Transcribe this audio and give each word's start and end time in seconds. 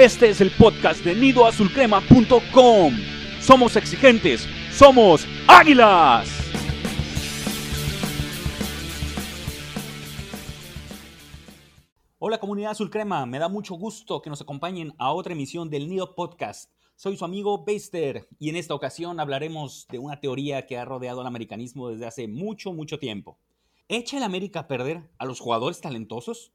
Este 0.00 0.30
es 0.30 0.40
el 0.40 0.50
podcast 0.52 1.04
de 1.04 1.14
nidoazulcrema.com. 1.14 2.94
Somos 3.38 3.76
exigentes, 3.76 4.48
somos 4.72 5.26
águilas. 5.46 6.26
Hola 12.18 12.40
comunidad 12.40 12.70
azul 12.70 12.88
crema, 12.88 13.26
me 13.26 13.38
da 13.38 13.50
mucho 13.50 13.74
gusto 13.74 14.22
que 14.22 14.30
nos 14.30 14.40
acompañen 14.40 14.94
a 14.96 15.12
otra 15.12 15.34
emisión 15.34 15.68
del 15.68 15.86
Nido 15.86 16.14
Podcast. 16.14 16.72
Soy 16.96 17.18
su 17.18 17.26
amigo 17.26 17.66
Baster 17.66 18.26
y 18.38 18.48
en 18.48 18.56
esta 18.56 18.74
ocasión 18.74 19.20
hablaremos 19.20 19.86
de 19.90 19.98
una 19.98 20.18
teoría 20.18 20.64
que 20.64 20.78
ha 20.78 20.86
rodeado 20.86 21.20
al 21.20 21.26
americanismo 21.26 21.90
desde 21.90 22.06
hace 22.06 22.26
mucho, 22.26 22.72
mucho 22.72 22.98
tiempo. 22.98 23.38
¿Echa 23.86 24.16
el 24.16 24.22
América 24.22 24.60
a 24.60 24.66
perder 24.66 25.10
a 25.18 25.26
los 25.26 25.40
jugadores 25.40 25.82
talentosos? 25.82 26.54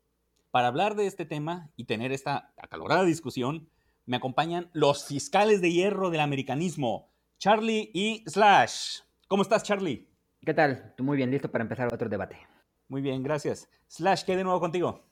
Para 0.55 0.69
hablar 0.69 0.95
de 0.95 1.05
este 1.05 1.25
tema 1.25 1.69
y 1.75 1.83
tener 1.83 2.13
esta 2.13 2.53
acalorada 2.55 3.03
discusión, 3.03 3.67
me 4.05 4.15
acompañan 4.15 4.69
los 4.71 5.03
fiscales 5.03 5.59
de 5.59 5.69
hierro 5.69 6.11
del 6.11 6.21
americanismo, 6.21 7.11
Charlie 7.37 7.91
y 7.93 8.23
Slash. 8.25 9.01
¿Cómo 9.27 9.43
estás, 9.43 9.63
Charlie? 9.63 10.07
¿Qué 10.45 10.53
tal? 10.53 10.93
Muy 10.99 11.17
bien, 11.17 11.29
listo 11.29 11.51
para 11.51 11.63
empezar 11.63 11.93
otro 11.93 12.07
debate. 12.07 12.37
Muy 12.87 13.01
bien, 13.01 13.21
gracias. 13.21 13.67
Slash, 13.89 14.23
¿qué 14.23 14.37
de 14.37 14.45
nuevo 14.45 14.61
contigo? 14.61 15.03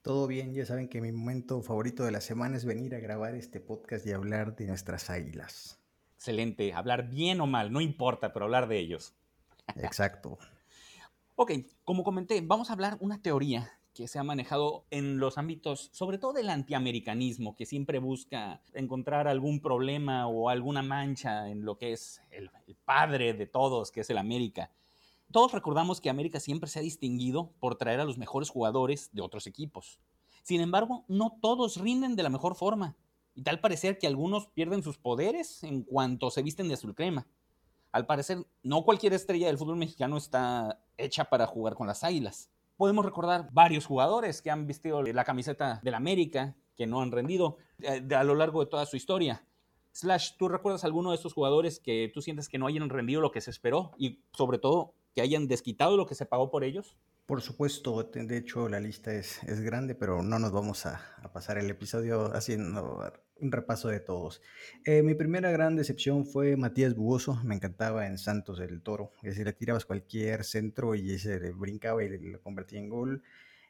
Todo 0.00 0.26
bien, 0.26 0.54
ya 0.54 0.64
saben 0.64 0.88
que 0.88 1.02
mi 1.02 1.12
momento 1.12 1.60
favorito 1.60 2.04
de 2.04 2.12
la 2.12 2.22
semana 2.22 2.56
es 2.56 2.64
venir 2.64 2.94
a 2.94 2.98
grabar 2.98 3.34
este 3.34 3.60
podcast 3.60 4.06
y 4.06 4.12
hablar 4.12 4.56
de 4.56 4.68
nuestras 4.68 5.10
águilas. 5.10 5.78
Excelente, 6.14 6.72
hablar 6.72 7.10
bien 7.10 7.42
o 7.42 7.46
mal, 7.46 7.70
no 7.70 7.82
importa, 7.82 8.32
pero 8.32 8.46
hablar 8.46 8.68
de 8.68 8.78
ellos. 8.78 9.12
Exacto. 9.76 10.38
ok, 11.36 11.52
como 11.84 12.04
comenté, 12.04 12.40
vamos 12.40 12.70
a 12.70 12.72
hablar 12.72 12.96
una 13.00 13.20
teoría 13.20 13.77
que 13.98 14.06
se 14.06 14.20
ha 14.20 14.22
manejado 14.22 14.86
en 14.92 15.18
los 15.18 15.38
ámbitos, 15.38 15.90
sobre 15.92 16.18
todo 16.18 16.32
del 16.32 16.50
antiamericanismo, 16.50 17.56
que 17.56 17.66
siempre 17.66 17.98
busca 17.98 18.62
encontrar 18.72 19.26
algún 19.26 19.60
problema 19.60 20.28
o 20.28 20.50
alguna 20.50 20.82
mancha 20.82 21.48
en 21.48 21.64
lo 21.64 21.78
que 21.78 21.94
es 21.94 22.22
el, 22.30 22.48
el 22.68 22.76
padre 22.76 23.34
de 23.34 23.48
todos, 23.48 23.90
que 23.90 24.02
es 24.02 24.10
el 24.10 24.18
América. 24.18 24.70
Todos 25.32 25.50
recordamos 25.50 26.00
que 26.00 26.10
América 26.10 26.38
siempre 26.38 26.70
se 26.70 26.78
ha 26.78 26.82
distinguido 26.82 27.50
por 27.58 27.74
traer 27.74 27.98
a 27.98 28.04
los 28.04 28.18
mejores 28.18 28.50
jugadores 28.50 29.10
de 29.12 29.20
otros 29.20 29.48
equipos. 29.48 29.98
Sin 30.44 30.60
embargo, 30.60 31.04
no 31.08 31.36
todos 31.42 31.80
rinden 31.80 32.14
de 32.14 32.22
la 32.22 32.30
mejor 32.30 32.54
forma, 32.54 32.96
y 33.34 33.42
tal 33.42 33.58
parecer 33.58 33.98
que 33.98 34.06
algunos 34.06 34.46
pierden 34.46 34.84
sus 34.84 34.96
poderes 34.96 35.64
en 35.64 35.82
cuanto 35.82 36.30
se 36.30 36.44
visten 36.44 36.68
de 36.68 36.74
azul 36.74 36.94
crema. 36.94 37.26
Al 37.90 38.06
parecer, 38.06 38.46
no 38.62 38.84
cualquier 38.84 39.12
estrella 39.12 39.48
del 39.48 39.58
fútbol 39.58 39.76
mexicano 39.76 40.16
está 40.18 40.84
hecha 40.96 41.24
para 41.24 41.48
jugar 41.48 41.74
con 41.74 41.88
las 41.88 42.04
águilas 42.04 42.52
podemos 42.78 43.04
recordar 43.04 43.48
varios 43.52 43.84
jugadores 43.84 44.40
que 44.40 44.50
han 44.50 44.66
vestido 44.66 45.02
la 45.02 45.24
camiseta 45.24 45.80
del 45.82 45.94
América, 45.94 46.56
que 46.76 46.86
no 46.86 47.02
han 47.02 47.12
rendido 47.12 47.58
eh, 47.82 48.02
a 48.14 48.24
lo 48.24 48.34
largo 48.34 48.60
de 48.60 48.70
toda 48.70 48.86
su 48.86 48.96
historia. 48.96 49.44
Slash, 49.92 50.36
¿tú 50.38 50.48
recuerdas 50.48 50.84
alguno 50.84 51.10
de 51.10 51.16
estos 51.16 51.34
jugadores 51.34 51.80
que 51.80 52.10
tú 52.14 52.22
sientes 52.22 52.48
que 52.48 52.56
no 52.56 52.68
hayan 52.68 52.88
rendido 52.88 53.20
lo 53.20 53.32
que 53.32 53.40
se 53.40 53.50
esperó 53.50 53.90
y 53.98 54.22
sobre 54.32 54.58
todo 54.58 54.94
que 55.12 55.20
hayan 55.20 55.48
desquitado 55.48 55.96
lo 55.96 56.06
que 56.06 56.14
se 56.14 56.24
pagó 56.24 56.50
por 56.50 56.62
ellos? 56.62 56.96
Por 57.26 57.42
supuesto, 57.42 58.02
de 58.04 58.38
hecho 58.38 58.68
la 58.68 58.80
lista 58.80 59.12
es, 59.12 59.42
es 59.42 59.60
grande, 59.60 59.96
pero 59.96 60.22
no 60.22 60.38
nos 60.38 60.52
vamos 60.52 60.86
a, 60.86 61.02
a 61.20 61.32
pasar 61.32 61.58
el 61.58 61.68
episodio 61.68 62.32
haciendo 62.32 63.12
un 63.40 63.52
repaso 63.52 63.88
de 63.88 64.00
todos. 64.00 64.42
Eh, 64.84 65.02
mi 65.02 65.14
primera 65.14 65.50
gran 65.50 65.76
decepción 65.76 66.26
fue 66.26 66.56
Matías 66.56 66.94
Bugoso, 66.94 67.40
me 67.44 67.54
encantaba 67.54 68.06
en 68.06 68.18
Santos 68.18 68.58
del 68.58 68.82
Toro, 68.82 69.12
es 69.22 69.30
decir, 69.30 69.46
le 69.46 69.52
tirabas 69.52 69.84
cualquier 69.84 70.44
centro 70.44 70.94
y 70.94 71.18
le 71.18 71.52
brincaba 71.52 72.02
y 72.02 72.18
lo 72.18 72.40
convertía 72.40 72.78
en 72.78 72.88
gol. 72.88 73.22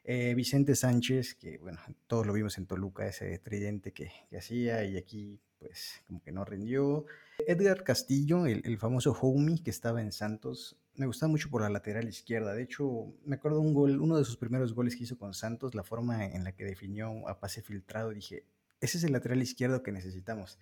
Eh, 0.03 0.33
Vicente 0.33 0.75
Sánchez, 0.75 1.35
que 1.35 1.57
bueno, 1.57 1.79
todos 2.07 2.25
lo 2.25 2.33
vimos 2.33 2.57
en 2.57 2.65
Toluca, 2.65 3.07
ese 3.07 3.37
tridente 3.39 3.91
que, 3.91 4.11
que, 4.29 4.37
hacía 4.37 4.83
y 4.83 4.97
aquí 4.97 5.39
pues 5.59 6.01
como 6.07 6.21
que 6.23 6.31
no 6.31 6.45
rindió. 6.45 7.05
Edgar 7.45 7.83
Castillo, 7.83 8.45
el, 8.45 8.61
el 8.65 8.77
famoso 8.77 9.11
homie 9.21 9.61
que 9.61 9.69
estaba 9.69 10.01
en 10.01 10.11
Santos, 10.11 10.77
me 10.95 11.05
gustaba 11.05 11.29
mucho 11.29 11.49
por 11.49 11.61
la 11.61 11.69
lateral 11.69 12.07
izquierda. 12.07 12.53
De 12.53 12.63
hecho, 12.63 13.13
me 13.25 13.35
acuerdo 13.35 13.61
un 13.61 13.73
gol, 13.73 13.99
uno 14.01 14.17
de 14.17 14.25
sus 14.25 14.37
primeros 14.37 14.73
goles 14.73 14.95
que 14.95 15.03
hizo 15.03 15.17
con 15.17 15.33
Santos, 15.33 15.75
la 15.75 15.83
forma 15.83 16.25
en 16.25 16.43
la 16.43 16.53
que 16.53 16.65
definió 16.65 17.27
a 17.27 17.39
pase 17.39 17.61
filtrado, 17.61 18.09
dije, 18.09 18.45
ese 18.81 18.97
es 18.97 19.03
el 19.03 19.13
lateral 19.13 19.41
izquierdo 19.41 19.83
que 19.83 19.91
necesitamos. 19.91 20.57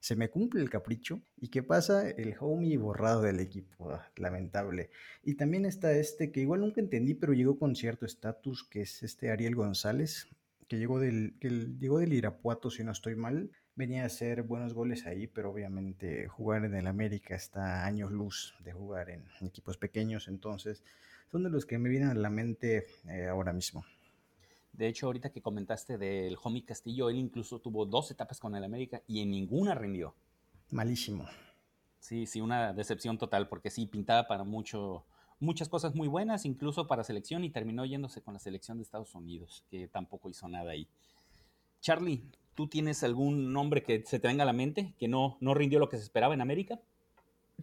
Se 0.00 0.16
me 0.16 0.30
cumple 0.30 0.60
el 0.60 0.68
capricho. 0.68 1.22
¿Y 1.36 1.48
qué 1.48 1.62
pasa? 1.62 2.10
El 2.10 2.34
homie 2.40 2.76
borrado 2.76 3.22
del 3.22 3.38
equipo. 3.38 3.90
Ah, 3.92 4.10
lamentable. 4.16 4.90
Y 5.22 5.34
también 5.34 5.64
está 5.64 5.92
este 5.92 6.32
que 6.32 6.40
igual 6.40 6.60
nunca 6.60 6.80
entendí, 6.80 7.14
pero 7.14 7.32
llegó 7.32 7.58
con 7.58 7.76
cierto 7.76 8.04
estatus, 8.04 8.64
que 8.64 8.82
es 8.82 9.02
este 9.02 9.30
Ariel 9.30 9.54
González, 9.54 10.26
que 10.68 10.78
llegó 10.78 10.98
del, 10.98 11.36
que 11.38 11.50
llegó 11.50 11.98
del 11.98 12.12
Irapuato, 12.14 12.68
si 12.68 12.82
no 12.82 12.92
estoy 12.92 13.14
mal. 13.14 13.50
Venía 13.74 14.02
a 14.02 14.06
hacer 14.06 14.42
buenos 14.42 14.74
goles 14.74 15.06
ahí, 15.06 15.28
pero 15.28 15.50
obviamente 15.50 16.26
jugar 16.26 16.64
en 16.64 16.74
el 16.74 16.86
América 16.86 17.34
está 17.34 17.86
años 17.86 18.10
luz 18.10 18.54
de 18.64 18.72
jugar 18.72 19.08
en 19.08 19.24
equipos 19.40 19.78
pequeños, 19.78 20.28
entonces 20.28 20.82
son 21.30 21.44
de 21.44 21.50
los 21.50 21.64
que 21.64 21.78
me 21.78 21.88
vienen 21.88 22.10
a 22.10 22.14
la 22.14 22.28
mente 22.28 22.86
eh, 23.08 23.28
ahora 23.28 23.52
mismo. 23.52 23.84
De 24.72 24.88
hecho, 24.88 25.06
ahorita 25.06 25.30
que 25.30 25.42
comentaste 25.42 25.98
del 25.98 26.36
Homie 26.42 26.64
Castillo, 26.64 27.10
él 27.10 27.16
incluso 27.16 27.60
tuvo 27.60 27.84
dos 27.84 28.10
etapas 28.10 28.40
con 28.40 28.54
el 28.54 28.64
América 28.64 29.02
y 29.06 29.20
en 29.20 29.30
ninguna 29.30 29.74
rindió. 29.74 30.14
Malísimo. 30.70 31.26
Sí, 31.98 32.26
sí, 32.26 32.40
una 32.40 32.72
decepción 32.72 33.18
total, 33.18 33.48
porque 33.48 33.70
sí, 33.70 33.86
pintaba 33.86 34.26
para 34.26 34.44
mucho, 34.44 35.04
muchas 35.38 35.68
cosas 35.68 35.94
muy 35.94 36.08
buenas, 36.08 36.46
incluso 36.46 36.86
para 36.86 37.04
selección, 37.04 37.44
y 37.44 37.50
terminó 37.50 37.84
yéndose 37.84 38.22
con 38.22 38.34
la 38.34 38.40
selección 38.40 38.78
de 38.78 38.82
Estados 38.82 39.14
Unidos, 39.14 39.64
que 39.70 39.88
tampoco 39.88 40.30
hizo 40.30 40.48
nada 40.48 40.72
ahí. 40.72 40.88
Charlie, 41.80 42.24
¿tú 42.54 42.66
tienes 42.66 43.04
algún 43.04 43.52
nombre 43.52 43.82
que 43.82 44.02
se 44.06 44.18
te 44.18 44.28
venga 44.28 44.42
a 44.42 44.46
la 44.46 44.52
mente 44.52 44.94
que 44.98 45.06
no, 45.06 45.36
no 45.40 45.52
rindió 45.52 45.78
lo 45.78 45.88
que 45.88 45.98
se 45.98 46.04
esperaba 46.04 46.32
en 46.32 46.40
América? 46.40 46.80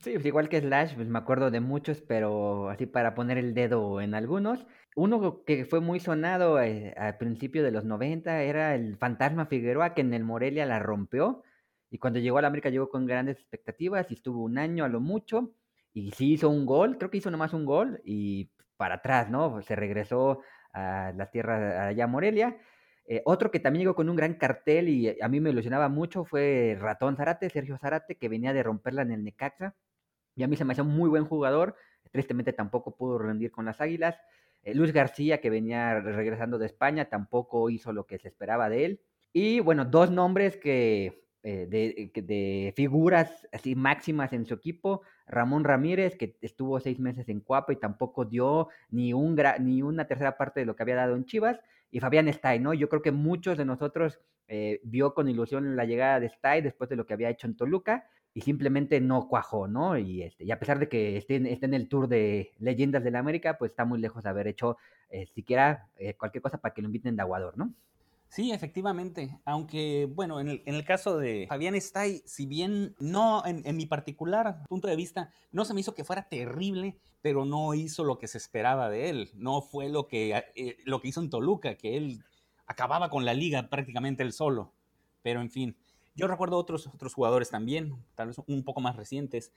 Sí, 0.01 0.13
pues 0.13 0.25
igual 0.25 0.47
que 0.47 0.61
Slash, 0.61 0.95
pues 0.95 1.07
me 1.09 1.19
acuerdo 1.19 1.51
de 1.51 1.59
muchos, 1.59 2.01
pero 2.01 2.69
así 2.69 2.85
para 2.85 3.15
poner 3.15 3.37
el 3.37 3.53
dedo 3.53 3.99
en 3.99 4.13
algunos. 4.13 4.65
Uno 4.95 5.43
que 5.45 5.65
fue 5.65 5.81
muy 5.81 5.99
sonado 5.99 6.61
eh, 6.61 6.93
al 6.97 7.17
principio 7.17 7.63
de 7.63 7.71
los 7.71 7.83
90 7.83 8.43
era 8.43 8.75
el 8.75 8.97
Fantasma 8.97 9.45
Figueroa, 9.47 9.93
que 9.93 10.01
en 10.01 10.13
el 10.13 10.23
Morelia 10.23 10.65
la 10.65 10.79
rompió. 10.79 11.43
Y 11.91 11.97
cuando 11.97 12.19
llegó 12.19 12.37
a 12.37 12.41
la 12.41 12.47
América 12.47 12.69
llegó 12.69 12.89
con 12.89 13.05
grandes 13.07 13.37
expectativas 13.39 14.09
y 14.09 14.13
estuvo 14.13 14.41
un 14.43 14.57
año 14.57 14.85
a 14.85 14.87
lo 14.89 15.01
mucho. 15.01 15.53
Y 15.93 16.11
sí 16.11 16.33
hizo 16.33 16.49
un 16.49 16.65
gol, 16.65 16.97
creo 16.97 17.09
que 17.11 17.17
hizo 17.17 17.31
nomás 17.31 17.53
un 17.53 17.65
gol 17.65 18.01
y 18.05 18.51
para 18.77 18.95
atrás, 18.95 19.29
¿no? 19.29 19.61
Se 19.63 19.75
regresó 19.75 20.41
a 20.71 21.11
las 21.15 21.29
tierras 21.31 21.77
allá 21.89 22.05
a 22.05 22.07
Morelia. 22.07 22.57
Eh, 23.05 23.21
otro 23.25 23.51
que 23.51 23.59
también 23.59 23.81
llegó 23.81 23.95
con 23.95 24.09
un 24.09 24.15
gran 24.15 24.35
cartel 24.35 24.87
y 24.87 25.19
a 25.19 25.27
mí 25.27 25.39
me 25.41 25.49
ilusionaba 25.49 25.89
mucho 25.89 26.23
fue 26.25 26.77
Ratón 26.79 27.17
Zarate, 27.17 27.49
Sergio 27.49 27.77
Zarate, 27.77 28.15
que 28.17 28.29
venía 28.29 28.53
de 28.53 28.63
romperla 28.63 29.01
en 29.01 29.11
el 29.11 29.23
Necaxa. 29.23 29.75
Y 30.39 30.43
a 30.43 30.47
mí 30.47 30.55
se 30.55 30.63
me 30.63 30.71
hacía 30.71 30.85
un 30.85 30.95
muy 30.95 31.09
buen 31.09 31.25
jugador. 31.25 31.75
Tristemente 32.11 32.53
tampoco 32.53 32.95
pudo 32.95 33.17
rendir 33.17 33.51
con 33.51 33.65
las 33.65 33.81
Águilas. 33.81 34.15
Eh, 34.63 34.73
Luis 34.73 34.93
García, 34.93 35.41
que 35.41 35.49
venía 35.49 35.99
regresando 35.99 36.57
de 36.57 36.65
España, 36.65 37.09
tampoco 37.09 37.69
hizo 37.69 37.91
lo 37.91 38.05
que 38.05 38.19
se 38.19 38.29
esperaba 38.29 38.69
de 38.69 38.85
él. 38.85 39.01
Y 39.33 39.59
bueno, 39.59 39.83
dos 39.83 40.11
nombres 40.11 40.55
que 40.55 41.25
eh, 41.43 41.67
de, 41.69 42.21
de, 42.23 42.73
figuras 42.73 43.49
así 43.51 43.75
máximas 43.75 44.31
en 44.31 44.45
su 44.45 44.53
equipo. 44.53 45.01
Ramón 45.27 45.65
Ramírez, 45.65 46.15
que 46.15 46.37
estuvo 46.39 46.79
seis 46.79 46.99
meses 46.99 47.27
en 47.27 47.41
Cuapa 47.41 47.73
y 47.73 47.75
tampoco 47.75 48.23
dio 48.23 48.69
ni, 48.91 49.11
un 49.11 49.37
ni 49.59 49.81
una 49.81 50.07
tercera 50.07 50.37
parte 50.37 50.61
de 50.61 50.65
lo 50.65 50.77
que 50.77 50.83
había 50.83 50.95
dado 50.95 51.17
en 51.17 51.25
Chivas. 51.25 51.59
Y 51.91 51.99
Fabián 51.99 52.29
Stay, 52.29 52.59
¿no? 52.59 52.73
Yo 52.73 52.87
creo 52.87 53.01
que 53.01 53.11
muchos 53.11 53.57
de 53.57 53.65
nosotros 53.65 54.21
eh, 54.47 54.79
vio 54.83 55.13
con 55.13 55.27
ilusión 55.27 55.75
la 55.75 55.83
llegada 55.83 56.21
de 56.21 56.27
Stay 56.27 56.61
después 56.61 56.89
de 56.89 56.95
lo 56.95 57.05
que 57.05 57.13
había 57.13 57.29
hecho 57.29 57.45
en 57.45 57.57
Toluca 57.57 58.07
y 58.39 58.41
simplemente 58.41 59.01
no 59.01 59.27
cuajó, 59.27 59.67
¿no? 59.67 59.97
Y, 59.97 60.23
este, 60.23 60.45
y 60.45 60.51
a 60.51 60.59
pesar 60.59 60.79
de 60.79 60.87
que 60.87 61.17
esté, 61.17 61.35
esté 61.51 61.65
en 61.65 61.73
el 61.73 61.89
tour 61.89 62.07
de 62.07 62.53
Leyendas 62.57 63.03
de 63.03 63.11
la 63.11 63.19
América, 63.19 63.57
pues 63.57 63.71
está 63.71 63.83
muy 63.83 63.99
lejos 63.99 64.23
de 64.23 64.29
haber 64.29 64.47
hecho 64.47 64.77
eh, 65.09 65.25
siquiera 65.25 65.89
eh, 65.97 66.13
cualquier 66.13 66.41
cosa 66.41 66.57
para 66.57 66.73
que 66.73 66.81
lo 66.81 66.87
inviten 66.87 67.17
de 67.17 67.21
aguador, 67.21 67.57
¿no? 67.57 67.73
Sí, 68.29 68.53
efectivamente. 68.53 69.41
Aunque, 69.43 70.07
bueno, 70.09 70.39
en 70.39 70.61
el, 70.63 70.85
caso 70.85 71.17
de 71.17 71.47
Fabián 71.49 71.75
Stay, 71.75 72.21
si 72.25 72.45
bien 72.45 72.95
no, 72.99 73.45
en, 73.45 73.61
en, 73.65 73.75
mi 73.75 73.87
particular 73.87 74.63
punto 74.69 74.87
de 74.87 74.95
vista, 74.95 75.31
no 75.51 75.65
se 75.65 75.73
me 75.73 75.81
hizo 75.81 75.93
que 75.93 76.05
fuera 76.05 76.29
terrible, 76.29 76.97
pero 77.21 77.43
no 77.43 77.73
hizo 77.73 78.05
lo 78.05 78.19
que 78.19 78.27
se 78.29 78.37
esperaba 78.37 78.89
de 78.89 79.09
él. 79.09 79.31
No 79.33 79.61
fue 79.61 79.89
lo 79.89 80.07
que, 80.07 80.41
eh, 80.55 80.77
lo 80.85 81.01
que 81.01 81.09
hizo 81.09 81.19
en 81.19 81.29
Toluca, 81.29 81.75
que 81.75 81.97
él 81.97 82.23
acababa 82.67 83.09
con 83.09 83.25
la 83.25 83.33
liga 83.33 83.67
prácticamente 83.67 84.23
él 84.23 84.31
solo. 84.31 84.71
Pero 85.23 85.41
en 85.41 85.49
fin, 85.49 85.75
yo 86.19 86.27
recuerdo 86.27 86.57
otros, 86.57 86.87
otros 86.87 87.13
jugadores 87.13 87.49
también, 87.49 87.95
tal 88.15 88.27
vez 88.27 88.37
un 88.45 88.63
poco 88.63 88.81
más 88.81 88.95
recientes, 88.95 89.53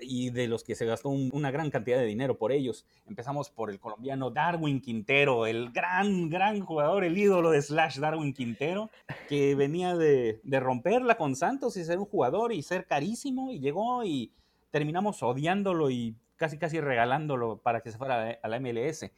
y 0.00 0.30
de 0.30 0.48
los 0.48 0.64
que 0.64 0.74
se 0.74 0.86
gastó 0.86 1.08
un, 1.08 1.30
una 1.32 1.50
gran 1.50 1.70
cantidad 1.70 1.98
de 1.98 2.06
dinero 2.06 2.38
por 2.38 2.52
ellos. 2.52 2.86
Empezamos 3.06 3.50
por 3.50 3.70
el 3.70 3.78
colombiano 3.78 4.30
Darwin 4.30 4.80
Quintero, 4.80 5.46
el 5.46 5.70
gran, 5.70 6.30
gran 6.30 6.60
jugador, 6.60 7.04
el 7.04 7.16
ídolo 7.16 7.50
de 7.50 7.60
Slash 7.60 7.98
Darwin 7.98 8.32
Quintero, 8.32 8.90
que 9.28 9.54
venía 9.54 9.96
de, 9.96 10.40
de 10.42 10.60
romperla 10.60 11.16
con 11.16 11.36
Santos 11.36 11.76
y 11.76 11.84
ser 11.84 11.98
un 11.98 12.06
jugador 12.06 12.52
y 12.52 12.62
ser 12.62 12.86
carísimo, 12.86 13.50
y 13.50 13.58
llegó 13.58 14.04
y 14.04 14.32
terminamos 14.70 15.22
odiándolo 15.22 15.90
y 15.90 16.16
casi, 16.36 16.58
casi 16.58 16.80
regalándolo 16.80 17.58
para 17.58 17.80
que 17.80 17.90
se 17.90 17.98
fuera 17.98 18.38
a 18.42 18.48
la 18.48 18.60
MLS. 18.60 19.10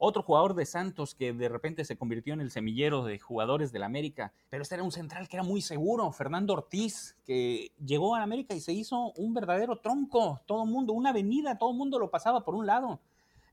Otro 0.00 0.22
jugador 0.22 0.54
de 0.54 0.64
Santos 0.64 1.16
que 1.16 1.32
de 1.32 1.48
repente 1.48 1.84
se 1.84 1.96
convirtió 1.96 2.32
en 2.32 2.40
el 2.40 2.52
semillero 2.52 3.04
de 3.04 3.18
jugadores 3.18 3.72
del 3.72 3.82
América, 3.82 4.32
pero 4.48 4.62
este 4.62 4.76
era 4.76 4.84
un 4.84 4.92
central 4.92 5.28
que 5.28 5.36
era 5.36 5.42
muy 5.42 5.60
seguro, 5.60 6.12
Fernando 6.12 6.52
Ortiz, 6.52 7.16
que 7.26 7.72
llegó 7.84 8.14
a 8.14 8.22
América 8.22 8.54
y 8.54 8.60
se 8.60 8.72
hizo 8.72 9.12
un 9.16 9.34
verdadero 9.34 9.80
tronco, 9.80 10.40
todo 10.46 10.64
mundo, 10.66 10.92
una 10.92 11.10
avenida, 11.10 11.58
todo 11.58 11.72
el 11.72 11.76
mundo 11.76 11.98
lo 11.98 12.10
pasaba 12.10 12.44
por 12.44 12.54
un 12.54 12.66
lado 12.66 13.00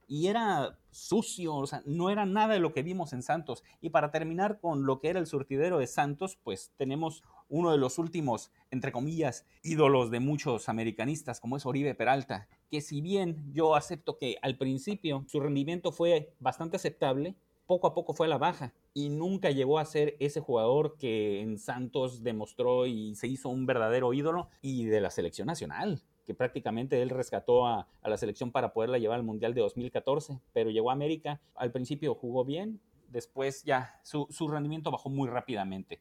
y 0.06 0.28
era 0.28 0.78
sucio, 0.90 1.54
o 1.54 1.66
sea, 1.66 1.82
no 1.84 2.10
era 2.10 2.24
nada 2.26 2.54
de 2.54 2.60
lo 2.60 2.72
que 2.72 2.82
vimos 2.82 3.12
en 3.12 3.22
Santos. 3.22 3.62
Y 3.80 3.90
para 3.90 4.10
terminar 4.10 4.60
con 4.60 4.86
lo 4.86 5.00
que 5.00 5.08
era 5.08 5.18
el 5.18 5.26
surtidero 5.26 5.78
de 5.78 5.86
Santos, 5.86 6.38
pues 6.42 6.72
tenemos 6.76 7.22
uno 7.48 7.70
de 7.70 7.78
los 7.78 7.98
últimos, 7.98 8.50
entre 8.70 8.92
comillas, 8.92 9.46
ídolos 9.62 10.10
de 10.10 10.20
muchos 10.20 10.68
americanistas, 10.68 11.40
como 11.40 11.56
es 11.56 11.66
Oribe 11.66 11.94
Peralta, 11.94 12.48
que 12.70 12.80
si 12.80 13.00
bien 13.00 13.52
yo 13.52 13.74
acepto 13.74 14.16
que 14.16 14.36
al 14.42 14.56
principio 14.56 15.24
su 15.28 15.40
rendimiento 15.40 15.92
fue 15.92 16.34
bastante 16.40 16.76
aceptable, 16.76 17.36
poco 17.66 17.86
a 17.86 17.94
poco 17.94 18.14
fue 18.14 18.26
a 18.26 18.30
la 18.30 18.38
baja 18.38 18.72
y 18.94 19.08
nunca 19.08 19.50
llegó 19.50 19.78
a 19.78 19.84
ser 19.84 20.16
ese 20.20 20.40
jugador 20.40 20.96
que 20.96 21.40
en 21.40 21.58
Santos 21.58 22.22
demostró 22.22 22.86
y 22.86 23.14
se 23.14 23.26
hizo 23.26 23.48
un 23.48 23.66
verdadero 23.66 24.12
ídolo 24.12 24.48
y 24.62 24.84
de 24.84 25.00
la 25.00 25.10
selección 25.10 25.46
nacional 25.46 26.02
que 26.26 26.34
prácticamente 26.34 27.00
él 27.00 27.10
rescató 27.10 27.66
a, 27.66 27.88
la 28.02 28.16
selección 28.18 28.50
para 28.50 28.72
poderla 28.72 28.98
llevar 28.98 29.16
al 29.18 29.24
Mundial 29.24 29.54
de 29.54 29.60
2014, 29.60 30.40
pero 30.52 30.70
llegó 30.70 30.90
a 30.90 30.92
América, 30.92 31.40
al 31.54 31.70
principio 31.70 32.14
jugó 32.14 32.44
bien, 32.44 32.80
después 33.08 33.62
ya 33.62 34.00
su, 34.02 34.26
rendimiento 34.48 34.90
bajó 34.90 35.08
muy 35.08 35.28
rápidamente. 35.28 36.00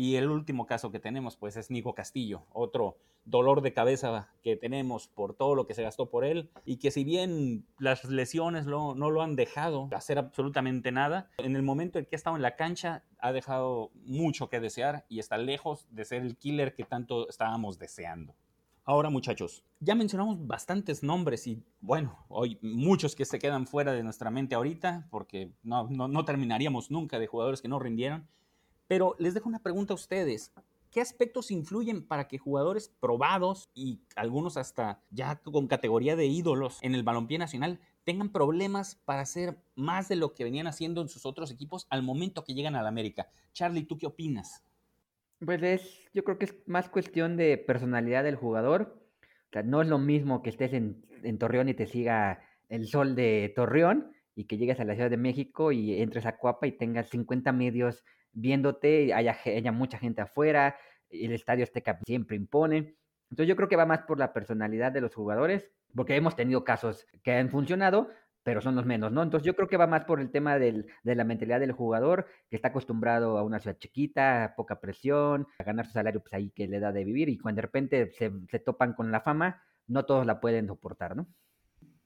Y 0.00 0.14
el 0.14 0.30
último 0.30 0.64
caso 0.64 0.92
que 0.92 1.00
tenemos, 1.00 1.36
pues, 1.36 1.56
es 1.56 1.72
Nico 1.72 1.92
Castillo, 1.92 2.44
otro 2.52 2.98
dolor 3.24 3.62
de 3.62 3.72
cabeza 3.72 4.28
que 4.44 4.54
tenemos 4.54 5.08
por 5.08 5.34
todo 5.34 5.56
lo 5.56 5.66
que 5.66 5.74
se 5.74 5.82
gastó 5.82 6.08
por 6.08 6.24
él 6.24 6.50
y 6.64 6.76
que 6.76 6.92
si 6.92 7.02
bien 7.02 7.66
las 7.80 8.04
lesiones 8.04 8.66
no 8.66 8.94
lo 8.94 9.22
han 9.22 9.34
dejado 9.34 9.88
hacer 9.90 10.20
absolutamente 10.20 10.92
nada, 10.92 11.32
en 11.38 11.56
el 11.56 11.64
momento 11.64 11.98
en 11.98 12.04
que 12.04 12.14
ha 12.14 12.16
estado 12.16 12.36
en 12.36 12.42
la 12.42 12.54
cancha 12.54 13.02
ha 13.18 13.32
dejado 13.32 13.90
mucho 14.04 14.48
que 14.48 14.60
desear 14.60 15.04
y 15.08 15.18
está 15.18 15.36
lejos 15.36 15.88
de 15.90 16.04
ser 16.04 16.22
el 16.22 16.36
killer 16.36 16.76
que 16.76 16.84
tanto 16.84 17.28
estábamos 17.28 17.80
deseando. 17.80 18.36
Ahora 18.84 19.10
muchachos, 19.10 19.64
ya 19.80 19.94
mencionamos 19.94 20.46
bastantes 20.46 21.02
nombres 21.02 21.46
y 21.46 21.62
bueno, 21.82 22.24
hoy 22.28 22.58
muchos 22.62 23.14
que 23.14 23.26
se 23.26 23.38
quedan 23.38 23.66
fuera 23.66 23.92
de 23.92 24.02
nuestra 24.02 24.30
mente 24.30 24.54
ahorita 24.54 25.08
porque 25.10 25.50
no, 25.62 25.88
no, 25.90 26.24
terminaríamos 26.24 26.90
nunca 26.90 27.18
de 27.18 27.26
jugadores 27.26 27.60
que 27.60 27.68
no 27.68 27.78
rindieron. 27.78 28.26
Pero 28.88 29.14
les 29.18 29.34
dejo 29.34 29.48
una 29.48 29.62
pregunta 29.62 29.92
a 29.92 29.96
ustedes. 29.96 30.52
¿Qué 30.90 31.00
aspectos 31.00 31.50
influyen 31.50 32.06
para 32.06 32.26
que 32.26 32.38
jugadores 32.38 32.88
probados 32.88 33.70
y 33.74 34.00
algunos 34.16 34.56
hasta 34.56 35.02
ya 35.10 35.36
con 35.36 35.68
categoría 35.68 36.16
de 36.16 36.26
ídolos 36.26 36.78
en 36.82 36.94
el 36.94 37.02
balompié 37.02 37.38
nacional 37.38 37.78
tengan 38.04 38.32
problemas 38.32 38.96
para 39.04 39.20
hacer 39.20 39.58
más 39.74 40.08
de 40.08 40.16
lo 40.16 40.32
que 40.32 40.44
venían 40.44 40.66
haciendo 40.66 41.02
en 41.02 41.10
sus 41.10 41.26
otros 41.26 41.50
equipos 41.50 41.86
al 41.90 42.02
momento 42.02 42.42
que 42.42 42.54
llegan 42.54 42.74
a 42.74 42.82
la 42.82 42.88
América? 42.88 43.28
Charlie, 43.52 43.84
¿tú 43.84 43.98
qué 43.98 44.06
opinas? 44.06 44.64
Pues 45.44 45.62
es, 45.62 46.00
yo 46.14 46.24
creo 46.24 46.38
que 46.38 46.46
es 46.46 46.56
más 46.66 46.88
cuestión 46.88 47.36
de 47.36 47.58
personalidad 47.58 48.24
del 48.24 48.36
jugador. 48.36 48.98
O 49.50 49.52
sea, 49.52 49.62
no 49.62 49.82
es 49.82 49.88
lo 49.88 49.98
mismo 49.98 50.42
que 50.42 50.50
estés 50.50 50.72
en, 50.72 51.04
Torreón 51.38 51.68
y 51.68 51.74
te 51.74 51.86
siga 51.86 52.40
el 52.68 52.86
sol 52.86 53.14
de 53.14 53.52
Torreón 53.54 54.12
y 54.34 54.44
que 54.44 54.56
llegues 54.56 54.80
a 54.80 54.84
la 54.84 54.94
Ciudad 54.94 55.10
de 55.10 55.16
México 55.16 55.70
y 55.72 56.00
entres 56.00 56.26
a 56.26 56.38
Cuapa 56.38 56.66
y 56.66 56.72
tengas 56.72 57.10
50 57.10 57.52
medios 57.52 58.04
viéndote, 58.40 59.12
haya, 59.14 59.36
haya 59.44 59.72
mucha 59.72 59.98
gente 59.98 60.22
afuera, 60.22 60.76
el 61.10 61.32
estadio 61.32 61.64
Azteca 61.64 61.98
siempre 62.06 62.36
impone. 62.36 62.96
Entonces 63.30 63.48
yo 63.48 63.56
creo 63.56 63.68
que 63.68 63.76
va 63.76 63.86
más 63.86 64.02
por 64.02 64.18
la 64.18 64.32
personalidad 64.32 64.92
de 64.92 65.00
los 65.00 65.14
jugadores, 65.14 65.70
porque 65.94 66.16
hemos 66.16 66.36
tenido 66.36 66.64
casos 66.64 67.06
que 67.22 67.32
han 67.32 67.50
funcionado, 67.50 68.08
pero 68.42 68.60
son 68.60 68.76
los 68.76 68.86
menos, 68.86 69.12
¿no? 69.12 69.22
Entonces 69.22 69.46
yo 69.46 69.54
creo 69.54 69.68
que 69.68 69.76
va 69.76 69.86
más 69.86 70.04
por 70.04 70.20
el 70.20 70.30
tema 70.30 70.58
del, 70.58 70.86
de 71.02 71.14
la 71.14 71.24
mentalidad 71.24 71.60
del 71.60 71.72
jugador, 71.72 72.26
que 72.48 72.56
está 72.56 72.68
acostumbrado 72.68 73.36
a 73.36 73.42
una 73.42 73.58
ciudad 73.58 73.76
chiquita, 73.76 74.54
poca 74.56 74.80
presión, 74.80 75.46
a 75.58 75.64
ganar 75.64 75.86
su 75.86 75.92
salario 75.92 76.20
pues 76.20 76.32
ahí 76.32 76.50
que 76.50 76.66
le 76.66 76.80
da 76.80 76.92
de 76.92 77.04
vivir, 77.04 77.28
y 77.28 77.38
cuando 77.38 77.58
de 77.58 77.62
repente 77.62 78.10
se, 78.12 78.32
se 78.48 78.58
topan 78.58 78.94
con 78.94 79.12
la 79.12 79.20
fama, 79.20 79.62
no 79.86 80.06
todos 80.06 80.24
la 80.24 80.40
pueden 80.40 80.66
soportar, 80.66 81.16
¿no? 81.16 81.26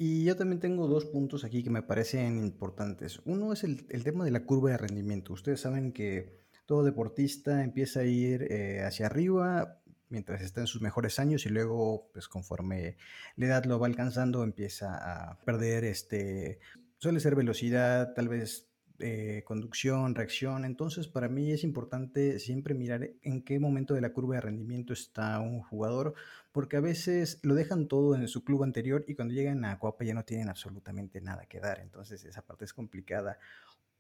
Y 0.05 0.25
yo 0.25 0.35
también 0.35 0.59
tengo 0.59 0.89
dos 0.89 1.05
puntos 1.05 1.45
aquí 1.45 1.63
que 1.63 1.71
me 1.71 1.85
parecen 1.85 2.37
importantes. 2.37 3.21
Uno 3.25 3.53
es 3.53 3.63
el, 3.63 3.87
el 3.89 4.03
tema 4.03 4.25
de 4.25 4.33
la 4.33 4.45
curva 4.45 4.71
de 4.71 4.77
rendimiento. 4.77 5.33
Ustedes 5.33 5.61
saben 5.61 5.93
que 5.93 6.41
todo 6.67 6.83
deportista 6.83 7.63
empieza 7.63 8.01
a 8.01 8.05
ir 8.05 8.49
eh, 8.51 8.83
hacia 8.83 9.07
arriba 9.07 9.81
mientras 10.09 10.43
está 10.43 10.61
en 10.61 10.67
sus 10.67 10.83
mejores 10.83 11.21
años 11.21 11.47
y 11.47 11.51
luego, 11.51 12.11
pues 12.13 12.27
conforme 12.27 12.97
la 13.37 13.47
edad 13.47 13.65
lo 13.65 13.79
va 13.79 13.87
alcanzando, 13.87 14.43
empieza 14.43 14.97
a 14.97 15.39
perder, 15.45 15.85
este, 15.85 16.59
suele 16.99 17.21
ser 17.21 17.37
velocidad, 17.37 18.13
tal 18.13 18.27
vez 18.29 18.72
eh, 19.03 19.43
conducción, 19.45 20.15
reacción. 20.15 20.65
Entonces, 20.65 21.09
para 21.09 21.29
mí 21.29 21.51
es 21.53 21.65
importante 21.65 22.39
siempre 22.39 22.75
mirar 22.75 23.11
en 23.23 23.43
qué 23.43 23.59
momento 23.59 23.95
de 23.95 24.01
la 24.01 24.13
curva 24.13 24.37
de 24.37 24.43
rendimiento 24.43 24.93
está 24.93 25.41
un 25.41 25.61
jugador, 25.61 26.15
porque 26.53 26.77
a 26.77 26.81
veces 26.81 27.41
lo 27.43 27.55
dejan 27.55 27.89
todo 27.89 28.15
en 28.15 28.27
su 28.29 28.45
club 28.45 28.63
anterior 28.63 29.05
y 29.09 29.15
cuando 29.15 29.35
llegan 29.35 29.65
a 29.65 29.79
Coapa 29.79 30.05
ya 30.05 30.15
no 30.15 30.25
tienen 30.25 30.49
absolutamente 30.49 31.21
nada 31.21 31.47
que 31.47 31.61
dar. 31.61 31.81
Entonces, 31.81 32.25
esa 32.25 32.43
parte 32.43 32.65
es 32.65 32.73
complicada. 32.73 33.39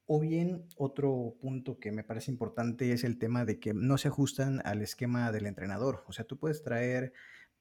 O 0.06 0.20
bien, 0.20 0.66
otro 0.76 1.36
punto 1.40 1.78
que 1.78 1.92
me 1.92 2.04
parece 2.04 2.30
importante 2.30 2.92
es 2.92 3.04
el 3.04 3.18
tema 3.18 3.44
de 3.44 3.58
que 3.58 3.72
no 3.74 3.98
se 3.98 4.08
ajustan 4.08 4.60
al 4.64 4.82
esquema 4.82 5.32
del 5.32 5.46
entrenador. 5.46 6.04
O 6.06 6.12
sea, 6.12 6.24
tú 6.24 6.38
puedes 6.38 6.62
traer 6.62 7.12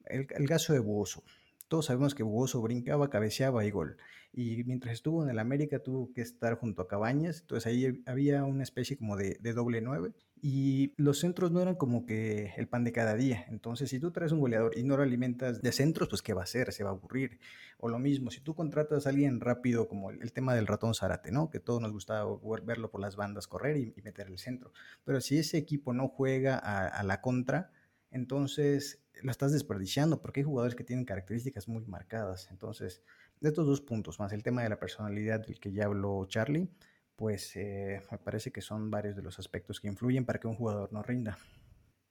el, 0.06 0.48
caso 0.48 0.74
de 0.74 0.80
Buoso. 0.80 1.24
Todos 1.72 1.86
sabemos 1.86 2.16
que 2.16 2.24
Buoso 2.24 2.62
brincaba, 2.62 3.10
cabeceaba 3.10 3.64
y 3.64 3.72
gol. 3.72 3.96
Y 4.34 4.66
mientras 4.66 4.92
estuvo 4.94 5.24
en 5.24 5.30
el 5.30 5.40
América 5.40 5.80
tuvo 5.80 6.12
que 6.12 6.20
estar 6.20 6.56
junto 6.56 6.82
a 6.82 6.88
Cabañas. 6.90 7.40
Entonces 7.40 7.66
ahí 7.66 8.04
había 8.06 8.44
una 8.44 8.64
especie 8.64 8.98
como 8.98 9.16
de, 9.16 9.38
doble 9.54 9.80
nueve 9.80 10.12
y 10.42 10.94
los 10.98 11.20
centros 11.20 11.50
no 11.50 11.62
eran 11.62 11.76
como 11.76 12.06
que 12.06 12.52
el 12.58 12.68
pan 12.68 12.84
de 12.84 12.92
cada 12.92 13.16
día. 13.16 13.46
Entonces, 13.48 13.90
si 13.90 14.02
tú 14.02 14.12
traes 14.12 14.34
un 14.34 14.42
goleador 14.42 14.78
y 14.78 14.84
no 14.84 14.98
lo 14.98 15.04
alimentas 15.04 15.62
de 15.62 15.72
centros, 15.72 16.10
pues 16.10 16.22
¿qué 16.22 16.34
va 16.34 16.42
a 16.42 16.44
hacer? 16.44 16.74
Se 16.74 16.84
va 16.84 16.90
a 16.90 16.94
aburrir. 16.94 17.40
O 17.78 17.88
lo 17.88 18.00
mismo, 18.00 18.32
si 18.32 18.42
tú 18.42 18.54
contratas 18.54 19.06
a 19.06 19.10
alguien 19.12 19.40
rápido, 19.40 19.88
como 19.88 20.12
el, 20.12 20.34
tema 20.34 20.54
del 20.54 20.68
ratón 20.68 20.94
Zárate, 20.94 21.32
¿no? 21.32 21.50
Que 21.50 21.62
todos 21.62 21.82
nos 21.82 21.94
gustaba 21.94 22.30
verlo 22.66 22.92
por 22.92 23.00
las 23.00 23.16
bandas 23.16 23.48
correr 23.48 23.78
y, 23.78 23.94
meter 24.02 24.28
el 24.28 24.40
centro. 24.40 24.74
Pero 25.06 25.22
si 25.22 25.38
ese 25.38 25.58
equipo 25.58 25.94
no 25.94 26.10
juega 26.10 26.58
a 26.58 27.02
la 27.04 27.22
contra, 27.22 27.72
entonces 28.12 29.04
lo 29.22 29.32
estás 29.32 29.52
desperdiciando 29.52 30.22
porque 30.22 30.42
hay 30.42 30.46
jugadores 30.46 30.76
que 30.76 30.84
tienen 30.84 31.06
características 31.06 31.68
muy 31.68 31.86
marcadas. 31.86 32.50
Entonces, 32.52 33.04
de 33.40 33.50
estos 33.50 33.66
dos 33.66 33.82
puntos, 33.82 34.20
más 34.20 34.34
el 34.34 34.44
tema 34.44 34.64
de 34.64 34.70
la 34.70 34.80
personalidad 34.80 35.46
del 35.46 35.60
que 35.60 35.72
ya 35.72 35.86
habló 35.86 36.26
Charlie, 36.28 36.70
pues 37.16 37.56
eh, 37.56 38.02
me 38.12 38.18
parece 38.18 38.52
que 38.52 38.62
son 38.62 38.90
varios 38.90 39.16
de 39.16 39.22
los 39.22 39.40
aspectos 39.40 39.80
que 39.80 39.88
influyen 39.88 40.26
para 40.26 40.40
que 40.40 40.48
un 40.48 40.56
jugador 40.56 40.92
no 40.92 41.04
rinda. 41.04 41.38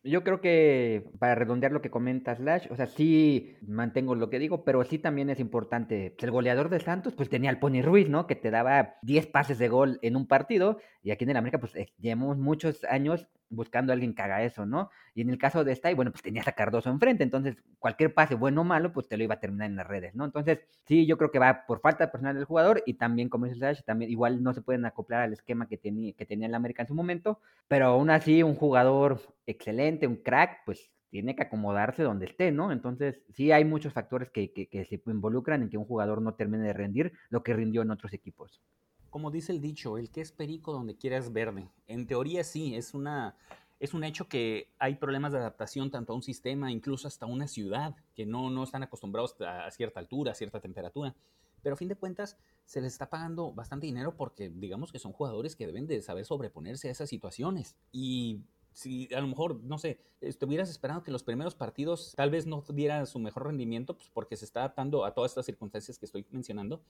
Yo 0.03 0.25
creo 0.25 0.41
que 0.41 1.11
para 1.19 1.35
redondear 1.35 1.73
lo 1.73 1.83
que 1.83 1.91
comenta 1.91 2.35
Slash, 2.35 2.69
o 2.71 2.77
sea, 2.77 2.87
sí 2.87 3.57
mantengo 3.61 4.15
lo 4.15 4.31
que 4.31 4.39
digo, 4.39 4.65
pero 4.65 4.83
sí 4.85 4.99
también 4.99 5.29
es 5.29 5.41
importante. 5.41 6.17
El 6.19 6.31
goleador 6.31 6.71
de 6.71 6.81
Santos, 6.81 7.15
pues 7.15 7.29
tenía 7.29 7.51
al 7.51 7.59
Pony 7.59 7.83
Ruiz, 7.83 8.09
¿no? 8.09 8.27
Que 8.27 8.35
te 8.35 8.51
daba 8.51 8.95
10 9.03 9.27
pases 9.27 9.59
de 9.59 9.69
gol 9.69 9.99
en 10.01 10.17
un 10.17 10.27
partido, 10.27 10.79
y 11.03 11.11
aquí 11.11 11.25
en 11.25 11.31
el 11.31 11.37
América, 11.37 11.61
pues 11.61 11.77
eh, 11.77 11.93
llevamos 11.99 12.39
muchos 12.39 12.83
años 12.85 13.29
buscando 13.51 13.93
a 13.93 13.95
alguien 13.95 14.15
que 14.15 14.23
haga 14.23 14.43
eso, 14.43 14.65
¿no? 14.65 14.91
Y 15.15 15.23
en 15.23 15.31
el 15.31 15.39
caso 15.39 15.65
de 15.65 15.73
Stay, 15.73 15.95
bueno, 15.95 16.11
pues 16.13 16.23
tenías 16.23 16.49
a 16.49 16.53
Cardoso 16.53 16.89
enfrente, 16.89 17.23
entonces 17.25 17.57
cualquier 17.79 18.15
pase, 18.15 18.35
bueno 18.35 18.63
o 18.63 18.65
malo, 18.65 18.93
pues 18.93 19.09
te 19.09 19.17
lo 19.17 19.25
iba 19.25 19.35
a 19.35 19.41
terminar 19.41 19.69
en 19.69 19.77
las 19.77 19.87
redes, 19.87 20.15
¿no? 20.15 20.25
Entonces, 20.25 20.61
sí, 20.87 21.07
yo 21.07 21.19
creo 21.19 21.31
que 21.31 21.39
va 21.39 21.67
por 21.67 21.81
falta 21.81 22.07
de 22.07 22.13
personal 22.13 22.37
del 22.37 22.45
jugador 22.45 22.83
y 22.87 22.95
también, 22.95 23.29
como 23.29 23.47
dice 23.47 23.59
Slash, 23.59 23.83
también 23.85 24.11
igual 24.11 24.43
no 24.43 24.55
se 24.55 24.63
pueden 24.63 24.85
acoplar 24.87 25.23
al 25.23 25.33
esquema 25.33 25.69
que 25.69 25.77
tenía, 25.77 26.13
que 26.15 26.27
tenía 26.27 26.47
el 26.47 26.55
América 26.55 26.83
en 26.83 26.89
su 26.89 26.95
momento, 26.95 27.41
pero 27.69 27.87
aún 27.87 28.11
así, 28.11 28.43
un 28.43 28.55
jugador 28.55 29.21
excelente, 29.47 30.07
un 30.07 30.17
crack, 30.17 30.61
pues 30.65 30.91
tiene 31.11 31.35
que 31.35 31.43
acomodarse 31.43 32.05
donde 32.05 32.27
esté, 32.27 32.53
¿no? 32.53 32.71
Entonces, 32.73 33.21
sí 33.31 33.51
hay 33.53 33.65
muchos 33.65 33.93
factores 33.93 34.31
que, 34.31 34.53
que, 34.53 34.69
que 34.69 34.85
se 34.85 35.03
involucran 35.07 35.63
en 35.63 35.69
que 35.71 35.77
un 35.77 35.85
jugador 35.85 36.23
no 36.23 36.35
termine 36.35 36.65
de 36.65 36.73
rendir 36.73 37.13
lo 37.31 37.43
que 37.43 37.53
rindió 37.55 37.83
en 37.83 37.91
otros 37.91 38.13
equipos 38.13 38.63
como 39.11 39.31
dice 39.31 39.53
el 39.53 39.61
dicho, 39.61 39.99
el 39.99 40.11
que 40.11 40.21
es 40.21 40.33
perico 40.33 40.73
donde 40.73 40.97
quiera 40.97 41.19
es 41.19 41.33
verde. 41.33 41.69
En 41.87 42.07
teoría 42.07 42.45
sí, 42.45 42.75
es 42.75 42.95
una 42.95 43.37
es 43.81 43.95
un 43.95 44.05
hecho 44.05 44.29
que 44.29 44.69
hay 44.79 44.97
problemas 44.97 45.33
de 45.33 45.39
adaptación 45.39 45.91
tanto 45.91 46.13
a 46.13 46.17
un 46.17 46.23
sistema, 46.23 46.71
incluso 46.71 47.09
hasta 47.09 47.25
una 47.25 47.49
ciudad, 47.49 47.97
que 48.15 48.27
no, 48.27 48.51
no 48.51 48.63
están 48.63 48.83
acostumbrados 48.83 49.35
a 49.41 49.71
cierta 49.71 49.99
altura, 49.99 50.33
a 50.33 50.35
cierta 50.35 50.61
temperatura. 50.61 51.17
Pero 51.63 51.75
a 51.75 51.77
fin 51.77 51.89
de 51.89 51.97
cuentas, 51.97 52.37
se 52.67 52.83
les 52.83 52.93
está 52.93 53.09
pagando 53.09 53.53
bastante 53.53 53.87
dinero 53.87 54.15
porque 54.17 54.51
digamos 54.51 54.93
que 54.93 54.99
son 54.99 55.13
jugadores 55.13 55.57
que 55.57 55.67
deben 55.67 55.87
de 55.87 56.03
saber 56.03 56.27
sobreponerse 56.27 56.89
a 56.89 56.91
esas 56.91 57.09
situaciones. 57.09 57.75
Y 57.91 58.43
si 58.73 59.13
a 59.15 59.21
lo 59.21 59.29
mejor, 59.29 59.63
no 59.65 59.79
sé, 59.79 59.99
estuvieras 60.21 60.71
esperando 60.71 61.03
que 61.03 61.11
los 61.11 61.23
primeros 61.23 61.55
partidos 61.55 62.13
tal 62.17 62.31
vez 62.31 62.47
no 62.47 62.63
dieran 62.69 63.07
su 63.07 63.19
mejor 63.19 63.47
rendimiento, 63.47 63.97
pues 63.97 64.11
porque 64.11 64.37
se 64.37 64.45
está 64.45 64.61
adaptando 64.61 65.07
a 65.07 65.15
todas 65.15 65.31
estas 65.31 65.47
circunstancias 65.47 65.99
que 65.99 66.07
estoy 66.07 66.27
mencionando, 66.31 66.83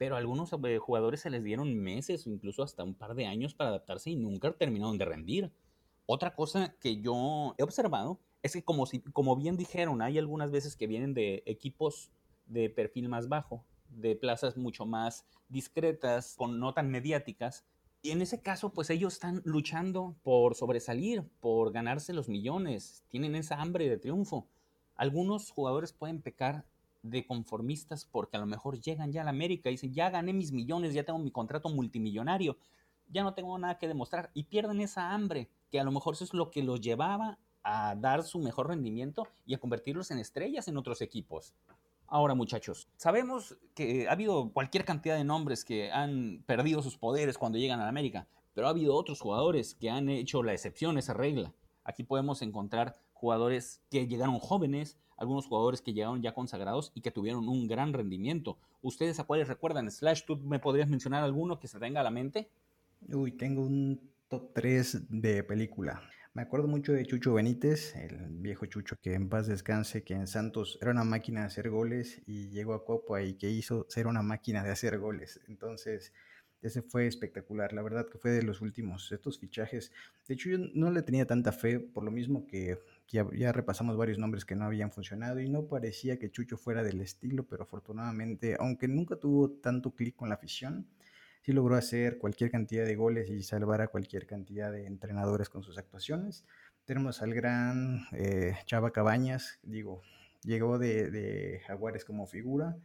pero 0.00 0.16
algunos 0.16 0.50
eh, 0.50 0.78
jugadores 0.78 1.20
se 1.20 1.28
les 1.28 1.44
dieron 1.44 1.76
meses 1.76 2.26
o 2.26 2.30
incluso 2.30 2.62
hasta 2.62 2.82
un 2.82 2.94
par 2.94 3.14
de 3.14 3.26
años 3.26 3.52
para 3.52 3.68
adaptarse 3.68 4.08
y 4.08 4.16
nunca 4.16 4.50
terminaron 4.52 4.96
de 4.96 5.04
rendir. 5.04 5.52
Otra 6.06 6.34
cosa 6.34 6.74
que 6.80 7.02
yo 7.02 7.54
he 7.58 7.62
observado 7.62 8.18
es 8.42 8.54
que 8.54 8.64
como, 8.64 8.86
como 9.12 9.36
bien 9.36 9.58
dijeron, 9.58 10.00
hay 10.00 10.16
algunas 10.16 10.50
veces 10.50 10.74
que 10.74 10.86
vienen 10.86 11.12
de 11.12 11.42
equipos 11.44 12.10
de 12.46 12.70
perfil 12.70 13.10
más 13.10 13.28
bajo 13.28 13.66
de 13.90 14.16
plazas 14.16 14.56
mucho 14.56 14.86
más 14.86 15.26
discretas, 15.50 16.34
con 16.34 16.58
no 16.58 16.72
tan 16.72 16.90
mediáticas. 16.90 17.66
Y 18.00 18.12
en 18.12 18.22
ese 18.22 18.40
caso, 18.40 18.72
pues 18.72 18.88
ellos 18.88 19.12
están 19.12 19.42
luchando 19.44 20.16
por 20.22 20.54
sobresalir, 20.54 21.28
por 21.40 21.72
ganarse 21.72 22.14
los 22.14 22.26
millones, 22.26 23.04
tienen 23.08 23.34
esa 23.34 23.60
hambre 23.60 23.86
de 23.90 23.98
triunfo. 23.98 24.48
Algunos 24.96 25.50
jugadores 25.50 25.92
pueden 25.92 26.22
pecar 26.22 26.64
de 27.02 27.26
conformistas 27.26 28.04
porque 28.04 28.36
a 28.36 28.40
lo 28.40 28.46
mejor 28.46 28.80
llegan 28.80 29.12
ya 29.12 29.22
a 29.22 29.24
la 29.24 29.30
América 29.30 29.68
y 29.68 29.72
dicen, 29.72 29.92
ya 29.92 30.10
gané 30.10 30.32
mis 30.32 30.52
millones, 30.52 30.94
ya 30.94 31.04
tengo 31.04 31.18
mi 31.18 31.30
contrato 31.30 31.68
multimillonario, 31.68 32.56
ya 33.08 33.22
no 33.22 33.34
tengo 33.34 33.58
nada 33.58 33.78
que 33.78 33.88
demostrar 33.88 34.30
y 34.34 34.44
pierden 34.44 34.80
esa 34.80 35.12
hambre, 35.12 35.48
que 35.70 35.80
a 35.80 35.84
lo 35.84 35.92
mejor 35.92 36.14
eso 36.14 36.24
es 36.24 36.34
lo 36.34 36.50
que 36.50 36.62
los 36.62 36.80
llevaba 36.80 37.38
a 37.62 37.94
dar 37.94 38.22
su 38.22 38.38
mejor 38.38 38.68
rendimiento 38.68 39.26
y 39.46 39.54
a 39.54 39.58
convertirlos 39.58 40.10
en 40.10 40.18
estrellas 40.18 40.68
en 40.68 40.76
otros 40.76 41.02
equipos. 41.02 41.54
Ahora, 42.06 42.34
muchachos, 42.34 42.88
sabemos 42.96 43.56
que 43.74 44.08
ha 44.08 44.12
habido 44.12 44.52
cualquier 44.52 44.84
cantidad 44.84 45.16
de 45.16 45.22
nombres 45.22 45.64
que 45.64 45.92
han 45.92 46.42
perdido 46.44 46.82
sus 46.82 46.96
poderes 46.96 47.38
cuando 47.38 47.58
llegan 47.58 47.78
a 47.78 47.84
la 47.84 47.88
América, 47.88 48.26
pero 48.52 48.66
ha 48.66 48.70
habido 48.70 48.96
otros 48.96 49.20
jugadores 49.20 49.76
que 49.76 49.90
han 49.90 50.08
hecho 50.08 50.42
la 50.42 50.52
excepción 50.52 50.96
a 50.96 51.00
esa 51.00 51.14
regla. 51.14 51.54
Aquí 51.84 52.04
podemos 52.04 52.42
encontrar 52.42 52.96
jugadores 53.12 53.82
que 53.90 54.06
llegaron 54.06 54.38
jóvenes, 54.38 54.98
algunos 55.16 55.46
jugadores 55.46 55.82
que 55.82 55.92
llegaron 55.92 56.22
ya 56.22 56.32
consagrados 56.32 56.92
y 56.94 57.02
que 57.02 57.10
tuvieron 57.10 57.48
un 57.48 57.66
gran 57.68 57.92
rendimiento. 57.92 58.58
¿Ustedes 58.82 59.20
a 59.20 59.24
cuáles 59.24 59.48
recuerdan? 59.48 59.90
Slash, 59.90 60.22
¿tú 60.26 60.36
me 60.38 60.58
podrías 60.58 60.88
mencionar 60.88 61.22
alguno 61.22 61.58
que 61.58 61.68
se 61.68 61.78
tenga 61.78 62.00
a 62.00 62.04
la 62.04 62.10
mente? 62.10 62.48
Uy, 63.12 63.32
tengo 63.32 63.62
un 63.62 64.00
top 64.28 64.52
3 64.54 65.08
de 65.10 65.44
película. 65.44 66.02
Me 66.32 66.42
acuerdo 66.42 66.68
mucho 66.68 66.92
de 66.92 67.04
Chucho 67.04 67.34
Benítez, 67.34 67.96
el 67.96 68.28
viejo 68.28 68.64
Chucho 68.66 68.96
que 69.02 69.14
en 69.14 69.28
paz 69.28 69.48
descanse, 69.48 70.04
que 70.04 70.14
en 70.14 70.28
Santos 70.28 70.78
era 70.80 70.92
una 70.92 71.02
máquina 71.02 71.40
de 71.40 71.46
hacer 71.46 71.70
goles 71.70 72.22
y 72.24 72.50
llegó 72.50 72.74
a 72.74 72.84
Copa 72.84 73.20
y 73.20 73.34
que 73.34 73.50
hizo 73.50 73.84
ser 73.88 74.06
una 74.06 74.22
máquina 74.22 74.62
de 74.62 74.70
hacer 74.70 74.98
goles. 75.00 75.40
Entonces, 75.48 76.12
ese 76.62 76.82
fue 76.82 77.06
espectacular. 77.06 77.72
La 77.72 77.82
verdad 77.82 78.06
que 78.08 78.18
fue 78.18 78.30
de 78.30 78.42
los 78.42 78.60
últimos, 78.60 79.10
estos 79.12 79.38
fichajes. 79.38 79.92
De 80.26 80.34
hecho, 80.34 80.50
yo 80.50 80.58
no 80.74 80.90
le 80.90 81.02
tenía 81.02 81.26
tanta 81.26 81.52
fe, 81.52 81.80
por 81.80 82.04
lo 82.04 82.10
mismo 82.10 82.46
que 82.46 82.78
ya, 83.08 83.26
ya, 83.32 83.52
repasamos 83.52 83.96
varios 83.96 84.18
nombres 84.18 84.44
que 84.44 84.56
no 84.56 84.64
habían 84.64 84.90
funcionado 84.90 85.40
y 85.40 85.48
no 85.48 85.66
parecía 85.66 86.18
que 86.18 86.30
Chucho 86.30 86.56
fuera 86.56 86.82
del 86.82 87.00
estilo, 87.00 87.44
pero 87.44 87.64
afortunadamente, 87.64 88.56
aunque 88.58 88.88
nunca 88.88 89.16
tuvo 89.16 89.50
tanto 89.50 89.94
clic 89.94 90.16
con 90.16 90.28
la 90.28 90.36
afición, 90.36 90.86
sí 91.42 91.52
logró 91.52 91.76
hacer 91.76 92.18
cualquier 92.18 92.50
cantidad 92.50 92.84
de 92.84 92.96
goles 92.96 93.30
y 93.30 93.42
salvar 93.42 93.80
a 93.80 93.88
cualquier 93.88 94.26
cantidad 94.26 94.70
de 94.72 94.86
entrenadores 94.86 95.48
con 95.48 95.62
sus 95.62 95.78
actuaciones. 95.78 96.44
Tenemos 96.84 97.22
al 97.22 97.34
gran 97.34 98.06
eh, 98.12 98.56
Chava 98.66 98.92
Cabañas, 98.92 99.58
digo, 99.62 100.02
llegó 100.42 100.78
de, 100.78 101.60
Jaguares 101.66 102.04
como 102.04 102.26
figura. 102.26 102.76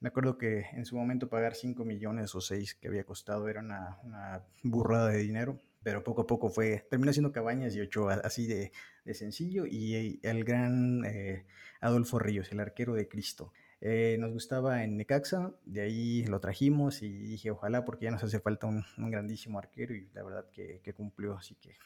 Me 0.00 0.08
acuerdo 0.08 0.38
que 0.38 0.64
en 0.72 0.86
su 0.86 0.96
momento 0.96 1.28
pagar 1.28 1.54
5 1.54 1.84
millones 1.84 2.34
o 2.34 2.40
6 2.40 2.74
que 2.76 2.88
había 2.88 3.04
costado 3.04 3.48
era 3.48 3.60
una, 3.60 4.42
burrada 4.62 5.08
de 5.10 5.18
dinero, 5.18 5.60
pero 5.82 6.02
poco 6.02 6.22
a 6.22 6.26
poco 6.26 6.48
fue, 6.48 6.86
terminó 6.88 7.12
siendo 7.12 7.32
Cabañas 7.32 7.76
y 7.76 7.82
Ochoa, 7.82 8.14
así 8.24 8.46
de, 8.46 8.72
sencillo, 9.12 9.66
y 9.66 10.18
el 10.22 10.44
gran 10.44 11.04
eh, 11.04 11.44
Adolfo 11.82 12.18
Ríos, 12.18 12.50
el 12.50 12.60
arquero 12.60 12.94
de 12.94 13.08
Cristo. 13.08 13.52
Eh, 13.82 14.16
nos 14.18 14.32
gustaba 14.32 14.84
en 14.84 14.96
Necaxa, 14.96 15.52
de 15.64 15.82
ahí 15.82 16.24
lo 16.24 16.40
trajimos 16.40 17.02
y 17.02 17.10
dije, 17.10 17.50
ojalá, 17.50 17.84
porque 17.84 18.06
ya 18.06 18.10
nos 18.10 18.24
hace 18.24 18.40
falta 18.40 18.66
un, 18.66 18.84
grandísimo 18.96 19.58
arquero 19.58 19.94
y 19.94 20.08
la 20.14 20.22
verdad 20.22 20.46
que, 20.50 20.80
cumplió. 20.94 21.34
Así 21.36 21.56
que, 21.56 21.76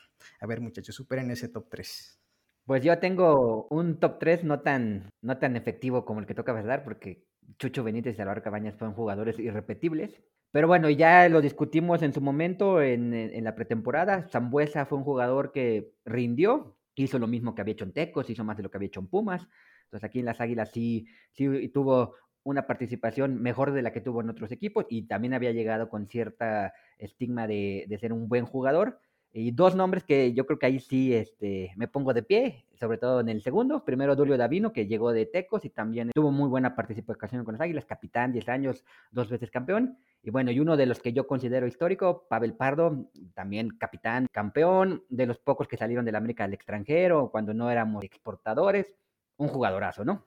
a 0.41 0.47
ver, 0.47 0.61
muchachos, 0.61 0.95
superen 0.95 1.31
ese 1.33 1.49
top 1.49 1.69
3. 1.69 2.21
Pues 2.65 2.83
yo 2.83 2.99
tengo 2.99 3.67
un 3.71 3.99
top 4.01 4.19
3 4.19 4.45
no 4.45 4.61
tan, 4.61 5.11
no 5.21 5.39
tan 5.39 5.57
efectivo 5.57 6.05
como 6.05 6.21
el 6.21 6.27
que 6.27 6.35
toca 6.35 6.53
verdad, 6.53 6.83
porque 6.85 7.25
Chucho 7.59 7.85
Benítez 7.85 8.19
y 8.19 8.23
Álvaro 8.23 8.43
Cabañas 8.43 8.75
fueron 8.77 8.95
jugadores 8.95 9.39
irrepetibles. 9.39 10.21
Pero 10.51 10.69
bueno, 10.69 10.89
ya 10.89 11.29
lo 11.29 11.41
discutimos 11.41 12.03
en 12.03 12.13
su 12.13 12.21
momento 12.21 12.81
en, 12.81 13.13
en 13.13 13.45
la 13.45 13.55
pretemporada. 13.55 14.29
Zambuesa 14.29 14.87
fue 14.87 14.99
un 14.99 15.05
jugador 15.05 15.51
que 15.51 15.93
rindió, 16.05 16.77
hizo 16.95 17.19
lo 17.19 17.27
mismo 17.27 17.55
que 17.55 17.63
había 17.63 17.73
hecho 17.73 17.85
en 17.85 17.93
Tecos, 17.93 18.31
hizo 18.31 18.45
más 18.45 18.57
de 18.57 18.63
lo 18.63 18.71
que 18.71 18.79
había 18.79 18.87
hecho 18.87 19.01
en 19.01 19.09
Pumas. 19.09 19.49
Entonces 19.85 20.05
aquí 20.05 20.21
en 20.21 20.27
las 20.27 20.41
Águilas 20.41 20.71
sí, 20.73 21.07
sí 21.33 21.69
tuvo 21.69 22.15
una 22.45 22.67
participación 22.67 23.41
mejor 23.41 23.73
de 23.73 23.83
la 23.83 23.93
que 23.93 24.01
tuvo 24.01 24.21
en 24.21 24.31
otros 24.31 24.53
equipos 24.53 24.87
y 24.89 25.07
también 25.09 25.35
había 25.35 25.53
llegado 25.53 25.89
con 25.89 26.07
cierta 26.07 26.75
estigma 26.99 27.47
de, 27.47 27.87
de 27.89 27.99
ser 27.99 28.13
un 28.13 28.29
buen 28.29 28.45
jugador. 28.45 29.01
Y 29.37 29.51
dos 29.51 29.75
nombres 29.75 30.05
que 30.05 30.33
yo 30.33 30.47
creo 30.47 30.61
que 30.61 30.67
ahí 30.67 30.79
sí 30.79 31.13
este, 31.13 31.73
me 31.75 31.89
pongo 31.89 32.15
de 32.15 32.23
pie, 32.23 32.67
sobre 32.79 32.99
todo 32.99 33.19
en 33.19 33.29
el 33.29 33.43
segundo. 33.43 33.85
Primero, 33.85 34.15
Dulio 34.15 34.37
Davino, 34.39 34.73
que 34.73 34.87
llegó 34.87 35.13
de 35.13 35.27
Tecos 35.27 35.65
y 35.65 35.71
también 35.71 36.13
tuvo 36.15 36.31
muy 36.31 36.49
buena 36.49 36.77
participación 36.77 37.45
con 37.45 37.55
las 37.55 37.61
Águilas, 37.61 37.85
capitán, 37.85 38.31
10 38.31 38.49
años, 38.49 38.85
dos 39.11 39.29
veces 39.29 39.51
campeón. 39.51 39.99
Y 40.23 40.31
bueno, 40.31 40.53
y 40.53 40.61
uno 40.61 40.77
de 40.77 40.87
los 40.87 41.01
que 41.01 41.13
yo 41.13 41.27
considero 41.27 41.67
histórico, 41.67 42.29
Pavel 42.29 42.55
Pardo, 42.55 43.11
también 43.35 43.71
capitán, 43.71 44.29
campeón, 44.31 45.03
de 45.09 45.27
los 45.27 45.41
pocos 45.41 45.67
que 45.67 45.77
salieron 45.77 46.05
de 46.05 46.13
la 46.13 46.19
América 46.19 46.45
al 46.45 46.55
extranjero, 46.55 47.31
cuando 47.33 47.53
no 47.53 47.73
éramos 47.73 48.05
exportadores 48.05 48.95
un 49.37 49.49
jugadorazo, 49.49 50.05
¿no? 50.05 50.25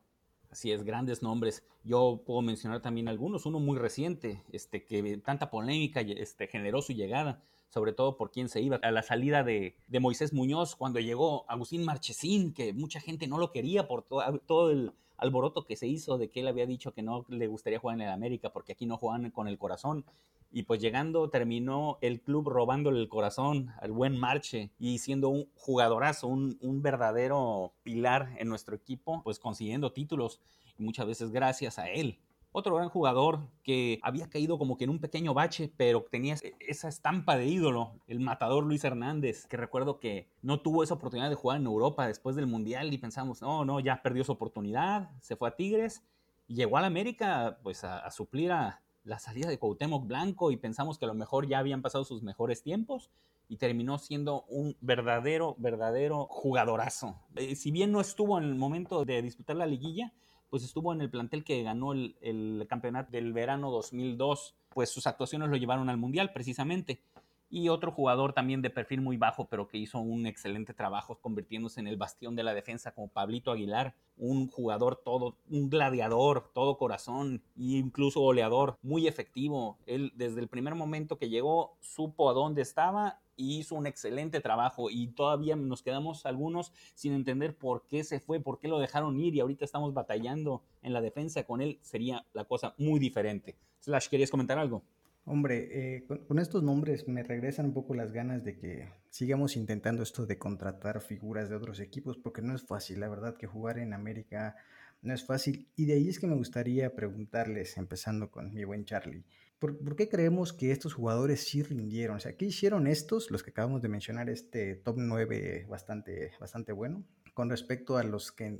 Así 0.51 0.71
es, 0.71 0.83
grandes 0.83 1.21
nombres. 1.21 1.63
Yo 1.83 2.21
puedo 2.25 2.41
mencionar 2.41 2.81
también 2.81 3.07
algunos, 3.07 3.45
uno 3.45 3.59
muy 3.59 3.77
reciente, 3.77 4.43
este, 4.51 4.85
que 4.85 5.17
tanta 5.17 5.49
polémica 5.49 6.01
este, 6.01 6.47
generó 6.47 6.81
su 6.81 6.93
llegada, 6.93 7.41
sobre 7.69 7.93
todo 7.93 8.17
por 8.17 8.31
quién 8.31 8.49
se 8.49 8.61
iba. 8.61 8.77
A 8.77 8.91
la 8.91 9.03
salida 9.03 9.43
de, 9.43 9.75
Moisés 9.99 10.33
Muñoz, 10.33 10.75
cuando 10.75 10.99
llegó 10.99 11.45
Agustín 11.49 11.83
Marchesín, 11.83 12.53
que 12.53 12.73
mucha 12.73 12.99
gente 12.99 13.27
no 13.27 13.37
lo 13.37 13.51
quería 13.51 13.87
por 13.87 14.03
todo 14.03 14.71
el 14.71 14.93
alboroto 15.17 15.65
que 15.65 15.75
se 15.75 15.87
hizo 15.87 16.17
de 16.17 16.29
que 16.29 16.41
él 16.41 16.47
había 16.47 16.65
dicho 16.65 16.93
que 16.93 17.01
no 17.01 17.25
le 17.27 17.47
gustaría 17.47 17.79
jugar 17.79 17.95
en 17.95 18.01
el 18.01 18.09
América 18.11 18.51
porque 18.53 18.73
aquí 18.73 18.85
no 18.85 18.97
juegan 18.97 19.31
con 19.31 19.47
el 19.47 19.57
corazón. 19.57 20.05
Y 20.51 20.63
pues 20.63 20.79
llegando 20.79 21.29
terminó 21.29 21.97
el 22.01 22.21
club 22.21 22.49
robándole 22.49 22.99
el 22.99 23.09
corazón 23.09 23.73
al 23.79 23.91
buen 23.91 24.17
Marche 24.17 24.71
y 24.79 24.99
siendo 24.99 25.29
un 25.29 25.49
jugadorazo, 25.55 26.27
un, 26.27 26.57
un 26.61 26.81
verdadero 26.81 27.73
pilar 27.83 28.33
en 28.37 28.47
nuestro 28.49 28.75
equipo, 28.75 29.21
pues 29.23 29.39
consiguiendo 29.39 29.91
títulos 29.91 30.39
y 30.77 30.83
muchas 30.83 31.07
veces 31.07 31.31
gracias 31.31 31.79
a 31.79 31.89
él. 31.89 32.19
Otro 32.59 32.75
gran 32.75 32.89
jugador 32.89 33.41
que 33.61 33.99
había 34.01 34.29
caído 34.29 34.57
como 34.57 34.77
que 34.77 34.85
en 34.85 34.89
un 34.89 34.99
pequeño 34.99 35.33
bache, 35.35 35.71
pero 35.77 36.05
tenía 36.09 36.37
esa 36.59 36.87
estampa 36.87 37.37
de 37.37 37.45
ídolo, 37.45 37.99
el 38.07 38.19
matador 38.19 38.63
Luis 38.63 38.83
Hernández, 38.83 39.45
que 39.45 39.57
recuerdo 39.57 39.99
que 39.99 40.27
no 40.41 40.59
tuvo 40.61 40.81
esa 40.81 40.95
oportunidad 40.95 41.29
de 41.29 41.35
jugar 41.35 41.59
en 41.59 41.67
Europa 41.67 42.07
después 42.07 42.35
del 42.35 42.47
Mundial 42.47 42.91
y 42.91 42.97
pensamos, 42.97 43.43
no, 43.43 43.63
no, 43.63 43.79
ya 43.79 44.01
perdió 44.01 44.23
su 44.23 44.31
oportunidad, 44.31 45.11
se 45.21 45.35
fue 45.35 45.49
a 45.49 45.55
Tigres 45.55 46.03
y 46.47 46.55
llegó 46.55 46.77
a 46.77 46.81
la 46.81 46.87
América 46.87 47.59
pues 47.61 47.83
a, 47.83 48.09
suplir 48.09 48.51
a 48.51 48.81
la 49.07 49.19
salida 49.19 49.47
de 49.47 49.57
Cuauhtémoc 49.57 50.05
Blanco 50.05 50.51
y 50.51 50.57
pensamos 50.57 50.99
que 50.99 51.05
a 51.05 51.07
lo 51.07 51.13
mejor 51.13 51.47
ya 51.47 51.59
habían 51.59 51.81
pasado 51.81 52.03
sus 52.03 52.23
mejores 52.23 52.61
tiempos 52.61 53.09
y 53.47 53.57
terminó 53.57 53.97
siendo 53.97 54.43
un 54.49 54.75
verdadero, 54.81 55.55
verdadero 55.57 56.27
jugadorazo. 56.29 57.15
Eh, 57.35 57.55
si 57.55 57.71
bien 57.71 57.91
no 57.91 58.01
estuvo 58.01 58.37
en 58.37 58.43
el 58.43 58.55
momento 58.55 59.05
de 59.05 59.21
disputar 59.21 59.55
la 59.55 59.65
liguilla, 59.65 60.13
pues 60.49 60.63
estuvo 60.63 60.93
en 60.93 61.01
el 61.01 61.09
plantel 61.09 61.45
que 61.45 61.63
ganó 61.63 61.93
el, 61.93 62.65
campeonato 62.69 63.11
del 63.11 63.31
verano 63.31 63.71
2002, 63.71 64.55
pues 64.69 64.89
sus 64.89 65.07
actuaciones 65.07 65.49
lo 65.49 65.55
llevaron 65.55 65.89
al 65.89 65.97
Mundial 65.97 66.31
precisamente. 66.33 67.01
Y 67.49 67.69
otro 67.69 67.91
jugador 67.91 68.33
también 68.33 68.61
de 68.61 68.69
perfil 68.69 69.01
muy 69.01 69.17
bajo, 69.17 69.47
pero 69.47 69.67
que 69.67 69.77
hizo 69.77 69.99
un 69.99 70.25
excelente 70.25 70.73
trabajo 70.73 71.19
convirtiéndose 71.19 71.79
en 71.79 71.87
el 71.87 71.97
bastión 71.97 72.35
de 72.35 72.43
la 72.43 72.53
defensa 72.53 72.93
como 72.93 73.07
Pablito 73.07 73.51
Aguilar, 73.51 73.95
un 74.17 74.49
jugador 74.49 75.01
todo, 75.03 75.37
un 75.49 75.69
gladiador, 75.69 76.51
todo 76.53 76.77
corazón 76.77 77.41
e 77.57 77.77
incluso 77.77 78.19
goleador, 78.19 78.77
muy 78.81 79.07
efectivo. 79.07 79.77
Él 79.85 80.11
desde 80.15 80.41
el 80.41 80.49
primer 80.49 80.75
momento 80.75 81.17
que 81.17 81.29
llegó 81.29 81.77
supo 81.79 82.29
a 82.29 82.33
dónde 82.33 82.61
estaba 82.61 83.21
hizo 83.37 83.75
un 83.75 83.87
excelente 83.87 84.41
trabajo 84.41 84.89
y 84.89 85.07
todavía 85.07 85.55
nos 85.55 85.83
quedamos 85.83 86.25
algunos 86.25 86.73
sin 86.95 87.13
entender 87.13 87.55
por 87.55 87.85
qué 87.87 88.03
se 88.03 88.19
fue, 88.19 88.39
por 88.39 88.59
qué 88.59 88.67
lo 88.67 88.79
dejaron 88.79 89.19
ir 89.19 89.35
y 89.35 89.39
ahorita 89.39 89.63
estamos 89.63 89.93
batallando 89.93 90.63
en 90.81 90.93
la 90.93 91.01
defensa 91.01 91.43
con 91.43 91.61
él, 91.61 91.79
sería 91.81 92.25
la 92.33 92.45
cosa 92.45 92.73
muy 92.77 92.99
diferente. 92.99 93.55
Slash, 93.79 94.09
¿querías 94.09 94.31
comentar 94.31 94.57
algo? 94.57 94.83
Hombre, 95.29 95.97
eh, 95.97 96.07
con, 96.07 96.39
estos 96.39 96.63
nombres 96.63 97.05
me 97.09 97.21
regresan 97.21 97.65
un 97.65 97.73
poco 97.73 97.93
las 97.93 98.13
ganas 98.13 98.45
de 98.45 98.57
que 98.57 98.87
sigamos 99.09 99.57
intentando 99.57 100.01
esto 100.01 100.25
de 100.25 100.37
contratar 100.37 101.01
figuras 101.01 101.49
de 101.49 101.55
otros 101.55 101.81
equipos, 101.81 102.17
porque 102.17 102.41
no 102.41 102.55
es 102.55 102.63
fácil, 102.65 103.01
la 103.01 103.09
verdad 103.09 103.35
que 103.35 103.45
jugar 103.45 103.77
en 103.77 103.91
América 103.93 104.55
no 105.01 105.13
es 105.13 105.25
fácil. 105.25 105.67
Y 105.75 105.85
de 105.85 105.95
ahí 105.95 106.07
es 106.07 106.19
que 106.19 106.27
me 106.27 106.35
gustaría 106.35 106.95
preguntarles, 106.95 107.75
empezando 107.77 108.31
con 108.31 108.53
mi 108.53 108.63
buen 108.63 108.85
Charlie, 108.85 109.25
¿Por, 109.59 109.95
qué 109.95 110.07
creemos 110.07 110.53
que 110.53 110.71
estos 110.71 110.93
jugadores 110.93 111.41
sí 111.41 111.63
rindieron? 111.63 112.17
O 112.17 112.19
sea, 112.19 112.37
¿qué 112.37 112.45
hicieron 112.45 112.85
estos, 112.85 113.29
los 113.31 113.41
que 113.41 113.49
acabamos 113.49 113.81
de 113.81 113.89
mencionar, 113.89 114.29
este 114.29 114.75
top 114.75 114.95
9 114.99 115.65
bastante, 115.67 116.31
bastante 116.39 116.71
bueno, 116.71 117.03
con 117.37 117.51
respecto 117.51 117.97
a 117.97 118.03
los 118.03 118.31
que 118.31 118.57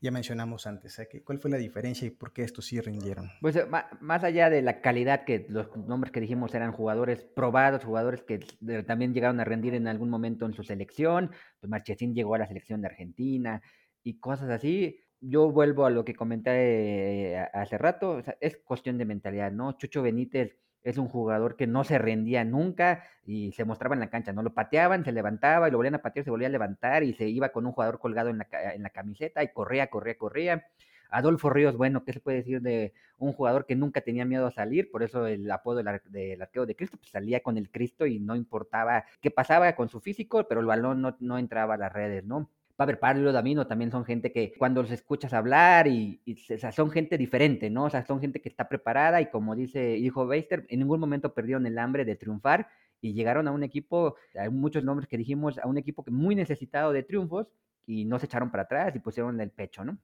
ya 0.00 0.12
mencionamos 0.12 0.68
antes? 0.68 0.96
¿Cuál 1.24 1.40
fue 1.40 1.50
la 1.50 1.56
diferencia 1.56 2.06
y 2.06 2.10
por 2.10 2.32
qué 2.32 2.44
estos 2.44 2.66
sí 2.66 2.80
rindieron? 2.80 3.28
Pues 3.40 3.56
eh, 3.56 3.66
más 4.00 4.22
allá 4.22 4.48
de 4.48 4.62
la 4.62 4.80
calidad 4.80 5.24
que 5.24 5.44
los 5.48 5.76
nombres 5.76 6.12
que 6.12 6.20
dijimos 6.20 6.54
eran 6.54 6.70
jugadores 6.70 7.24
probados, 7.24 7.82
jugadores 7.82 8.22
que 8.22 8.38
también 8.86 9.12
llegaron 9.12 9.40
a 9.40 9.44
rendir 9.44 9.74
en 9.74 9.88
algún 9.88 10.08
momento 10.08 10.46
en 10.46 10.54
su 10.54 10.62
selección, 10.62 11.32
pues 11.58 11.68
Marchesín 11.68 12.14
llegó 12.14 12.36
a 12.36 12.38
la 12.38 12.46
selección 12.46 12.80
de 12.80 12.86
Argentina 12.86 13.60
y 14.04 14.20
cosas 14.20 14.50
así 14.50 15.00
yo 15.18 15.50
vuelvo 15.50 15.84
a 15.84 15.90
lo 15.90 16.04
que 16.04 16.14
comenté 16.14 17.32
eh, 17.32 17.38
hace 17.52 17.76
rato, 17.76 18.22
es 18.40 18.56
cuestión 18.58 18.98
de 18.98 19.04
mentalidad, 19.04 19.50
¿no? 19.50 19.72
Chucho 19.72 20.00
Benítez 20.00 20.56
es 20.84 20.98
un 20.98 21.08
jugador 21.08 21.56
que 21.56 21.66
no 21.66 21.84
se 21.84 21.98
rendía 21.98 22.44
nunca 22.44 23.04
y 23.24 23.52
se 23.52 23.64
mostraba 23.64 23.94
en 23.94 24.00
la 24.00 24.10
cancha, 24.10 24.32
¿no? 24.32 24.42
Lo 24.42 24.54
pateaban, 24.54 25.04
se 25.04 25.12
levantaba 25.12 25.68
y 25.68 25.70
lo 25.70 25.78
volvían 25.78 25.94
a 25.94 26.02
patear, 26.02 26.24
se 26.24 26.30
volvía 26.30 26.48
a 26.48 26.50
levantar 26.50 27.02
y 27.02 27.14
se 27.14 27.28
iba 27.28 27.50
con 27.50 27.66
un 27.66 27.72
jugador 27.72 27.98
colgado 27.98 28.30
en 28.30 28.38
la, 28.38 28.46
en 28.74 28.82
la 28.82 28.90
camiseta 28.90 29.42
y 29.42 29.48
corría, 29.48 29.88
corría, 29.88 30.16
corría. 30.16 30.66
Adolfo 31.12 31.50
Ríos, 31.50 31.76
bueno, 31.76 32.04
¿qué 32.04 32.12
se 32.14 32.20
puede 32.20 32.38
decir 32.38 32.62
de 32.62 32.94
un 33.18 33.34
jugador 33.34 33.66
que 33.66 33.76
nunca 33.76 34.00
tenía 34.00 34.24
miedo 34.24 34.46
a 34.46 34.50
salir? 34.50 34.90
Por 34.90 35.02
eso 35.02 35.26
el 35.26 35.48
apodo 35.50 35.76
del, 35.76 36.40
arqueo 36.40 36.66
de 36.66 36.74
Cristo, 36.74 36.96
pues 36.96 37.10
salía 37.10 37.40
con 37.40 37.58
el 37.58 37.70
Cristo 37.70 38.06
y 38.06 38.18
no 38.18 38.34
importaba 38.34 39.04
qué 39.20 39.30
pasaba 39.30 39.74
con 39.76 39.90
su 39.90 40.00
físico, 40.00 40.46
pero 40.48 40.60
el 40.60 40.66
balón 40.66 41.02
no, 41.02 41.16
no 41.20 41.38
entraba 41.38 41.74
a 41.74 41.76
las 41.76 41.92
redes, 41.92 42.24
¿no? 42.24 42.50
Pavel 42.76 42.98
Pablo 42.98 43.32
Damino 43.32 43.66
también 43.66 43.90
son 43.90 44.04
gente 44.04 44.32
que 44.32 44.54
cuando 44.58 44.82
los 44.82 44.90
escuchas 44.90 45.32
hablar 45.32 45.86
y, 45.86 46.20
son 46.72 46.90
gente 46.90 47.18
diferente, 47.18 47.70
¿no? 47.70 47.84
O 47.84 47.90
sea, 47.90 48.04
son 48.04 48.20
gente 48.20 48.40
que 48.40 48.48
está 48.48 48.68
preparada 48.68 49.20
y 49.20 49.30
como 49.30 49.54
dice 49.54 49.96
Hijo 49.96 50.26
Beister, 50.26 50.66
en 50.68 50.80
ningún 50.80 51.00
momento 51.00 51.34
perdieron 51.34 51.66
el 51.66 51.78
hambre 51.78 52.04
de 52.04 52.16
triunfar 52.16 52.68
y 53.00 53.12
llegaron 53.12 53.48
a 53.48 53.52
un 53.52 53.62
equipo, 53.62 54.16
hay 54.34 54.48
muchos 54.48 54.84
nombres 54.84 55.08
que 55.08 55.18
dijimos, 55.18 55.58
a 55.58 55.66
un 55.66 55.76
equipo 55.76 56.04
muy 56.08 56.34
necesitado 56.34 56.92
de 56.92 57.02
triunfos 57.02 57.48
y 57.86 58.04
no 58.04 58.18
se 58.18 58.26
echaron 58.26 58.50
para 58.50 58.62
atrás 58.62 58.94
y 58.94 59.00
pusieron 59.00 59.40
el 59.40 59.50
pecho, 59.50 59.84
¿no? 59.84 59.98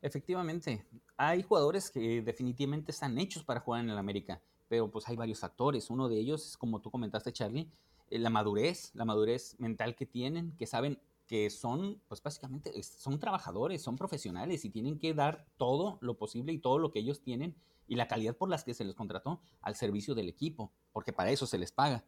Efectivamente, 0.00 0.84
hay 1.16 1.42
jugadores 1.42 1.90
que 1.90 2.22
definitivamente 2.22 2.92
están 2.92 3.18
hechos 3.18 3.42
para 3.42 3.60
jugar 3.60 3.82
en 3.82 3.90
el 3.90 3.98
América, 3.98 4.40
pero 4.68 4.90
pues 4.90 5.08
hay 5.08 5.16
varios 5.16 5.40
factores. 5.40 5.90
Uno 5.90 6.08
de 6.08 6.18
ellos 6.18 6.50
es, 6.50 6.56
como 6.56 6.80
tú 6.80 6.90
comentaste, 6.90 7.32
Charlie, 7.32 7.68
eh, 8.10 8.18
la 8.18 8.30
madurez, 8.30 8.92
la 8.94 9.04
madurez 9.04 9.56
mental 9.58 9.96
que 9.96 10.06
tienen, 10.06 10.52
que 10.56 10.66
saben 10.66 10.98
que 11.26 11.50
son, 11.50 12.00
pues 12.08 12.22
básicamente, 12.22 12.82
son 12.82 13.18
trabajadores, 13.18 13.82
son 13.82 13.96
profesionales 13.96 14.64
y 14.64 14.70
tienen 14.70 14.98
que 14.98 15.14
dar 15.14 15.46
todo 15.56 15.98
lo 16.00 16.16
posible 16.16 16.52
y 16.52 16.58
todo 16.58 16.78
lo 16.78 16.92
que 16.92 17.00
ellos 17.00 17.20
tienen 17.20 17.56
y 17.88 17.96
la 17.96 18.08
calidad 18.08 18.36
por 18.36 18.48
las 18.48 18.64
que 18.64 18.74
se 18.74 18.84
les 18.84 18.94
contrató 18.94 19.40
al 19.60 19.74
servicio 19.74 20.14
del 20.14 20.28
equipo, 20.28 20.72
porque 20.92 21.12
para 21.12 21.30
eso 21.30 21.46
se 21.46 21.58
les 21.58 21.72
paga. 21.72 22.04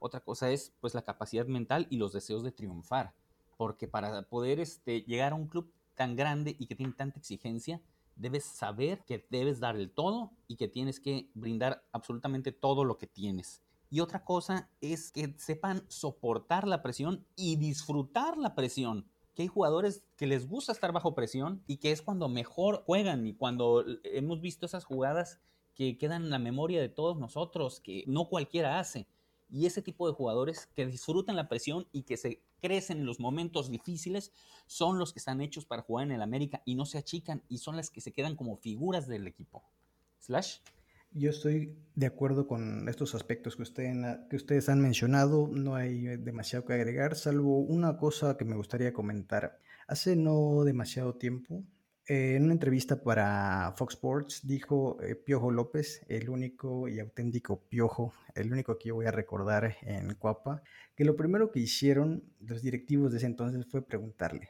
Otra 0.00 0.20
cosa 0.20 0.50
es, 0.50 0.72
pues, 0.80 0.94
la 0.94 1.02
capacidad 1.02 1.46
mental 1.46 1.86
y 1.90 1.96
los 1.96 2.12
deseos 2.12 2.42
de 2.42 2.52
triunfar, 2.52 3.14
porque 3.56 3.86
para 3.86 4.22
poder 4.22 4.58
este, 4.58 5.02
llegar 5.02 5.32
a 5.32 5.36
un 5.36 5.46
club 5.46 5.72
tan 5.94 6.16
grande 6.16 6.56
y 6.58 6.66
que 6.66 6.74
tiene 6.74 6.92
tanta 6.92 7.18
exigencia, 7.18 7.80
debes 8.16 8.44
saber 8.44 9.04
que 9.04 9.26
debes 9.30 9.60
dar 9.60 9.76
el 9.76 9.90
todo 9.90 10.32
y 10.48 10.56
que 10.56 10.68
tienes 10.68 11.00
que 11.00 11.30
brindar 11.34 11.84
absolutamente 11.92 12.52
todo 12.52 12.84
lo 12.84 12.98
que 12.98 13.06
tienes. 13.06 13.62
Y 13.92 14.00
otra 14.00 14.24
cosa 14.24 14.70
es 14.80 15.12
que 15.12 15.34
sepan 15.36 15.84
soportar 15.88 16.66
la 16.66 16.80
presión 16.80 17.26
y 17.36 17.56
disfrutar 17.56 18.38
la 18.38 18.54
presión. 18.54 19.06
Que 19.34 19.42
hay 19.42 19.48
jugadores 19.48 20.02
que 20.16 20.26
les 20.26 20.48
gusta 20.48 20.72
estar 20.72 20.92
bajo 20.92 21.14
presión 21.14 21.62
y 21.66 21.76
que 21.76 21.92
es 21.92 22.00
cuando 22.00 22.30
mejor 22.30 22.84
juegan 22.86 23.26
y 23.26 23.34
cuando 23.34 23.84
hemos 24.04 24.40
visto 24.40 24.64
esas 24.64 24.86
jugadas 24.86 25.40
que 25.74 25.98
quedan 25.98 26.22
en 26.22 26.30
la 26.30 26.38
memoria 26.38 26.80
de 26.80 26.88
todos 26.88 27.18
nosotros, 27.18 27.80
que 27.80 28.04
no 28.06 28.30
cualquiera 28.30 28.78
hace. 28.78 29.06
Y 29.50 29.66
ese 29.66 29.82
tipo 29.82 30.08
de 30.08 30.14
jugadores 30.14 30.70
que 30.74 30.86
disfrutan 30.86 31.36
la 31.36 31.50
presión 31.50 31.86
y 31.92 32.04
que 32.04 32.16
se 32.16 32.40
crecen 32.62 33.00
en 33.00 33.04
los 33.04 33.20
momentos 33.20 33.70
difíciles 33.70 34.32
son 34.66 34.98
los 34.98 35.12
que 35.12 35.18
están 35.18 35.42
hechos 35.42 35.66
para 35.66 35.82
jugar 35.82 36.06
en 36.06 36.12
el 36.12 36.22
América 36.22 36.62
y 36.64 36.76
no 36.76 36.86
se 36.86 36.96
achican 36.96 37.42
y 37.46 37.58
son 37.58 37.76
las 37.76 37.90
que 37.90 38.00
se 38.00 38.12
quedan 38.12 38.36
como 38.36 38.56
figuras 38.56 39.06
del 39.06 39.26
equipo. 39.26 39.62
Slash. 40.20 40.60
Yo 41.14 41.30
estoy 41.30 41.76
de 41.94 42.06
acuerdo 42.06 42.46
con 42.46 42.88
estos 42.88 43.14
aspectos 43.14 43.56
que, 43.56 43.62
que 44.30 44.36
ustedes 44.36 44.68
han 44.68 44.80
mencionado, 44.80 45.48
no 45.48 45.74
hay 45.74 46.16
demasiado 46.16 46.64
que 46.64 46.72
agregar, 46.72 47.16
salvo 47.16 47.58
una 47.58 47.98
cosa 47.98 48.36
que 48.38 48.46
me 48.46 48.56
gustaría 48.56 48.92
comentar. 48.92 49.58
Hace 49.86 50.16
no 50.16 50.64
demasiado 50.64 51.16
tiempo 51.16 51.64
eh, 52.08 52.34
en 52.34 52.44
una 52.44 52.54
entrevista 52.54 53.00
para 53.00 53.74
Fox 53.76 53.94
Sports 53.94 54.40
dijo 54.44 55.00
eh, 55.02 55.14
Piojo 55.14 55.52
López, 55.52 56.04
el 56.08 56.30
único 56.30 56.88
y 56.88 56.98
auténtico 56.98 57.62
Piojo, 57.68 58.12
el 58.34 58.52
único 58.52 58.76
que 58.76 58.88
yo 58.88 58.96
voy 58.96 59.06
a 59.06 59.12
recordar 59.12 59.76
en 59.82 60.14
Cuapa, 60.14 60.62
que 60.96 61.04
lo 61.04 61.14
primero 61.14 61.52
que 61.52 61.60
hicieron 61.60 62.24
los 62.40 62.60
directivos 62.62 63.12
de 63.12 63.18
ese 63.18 63.26
entonces 63.26 63.64
fue 63.66 63.86
preguntarle, 63.86 64.48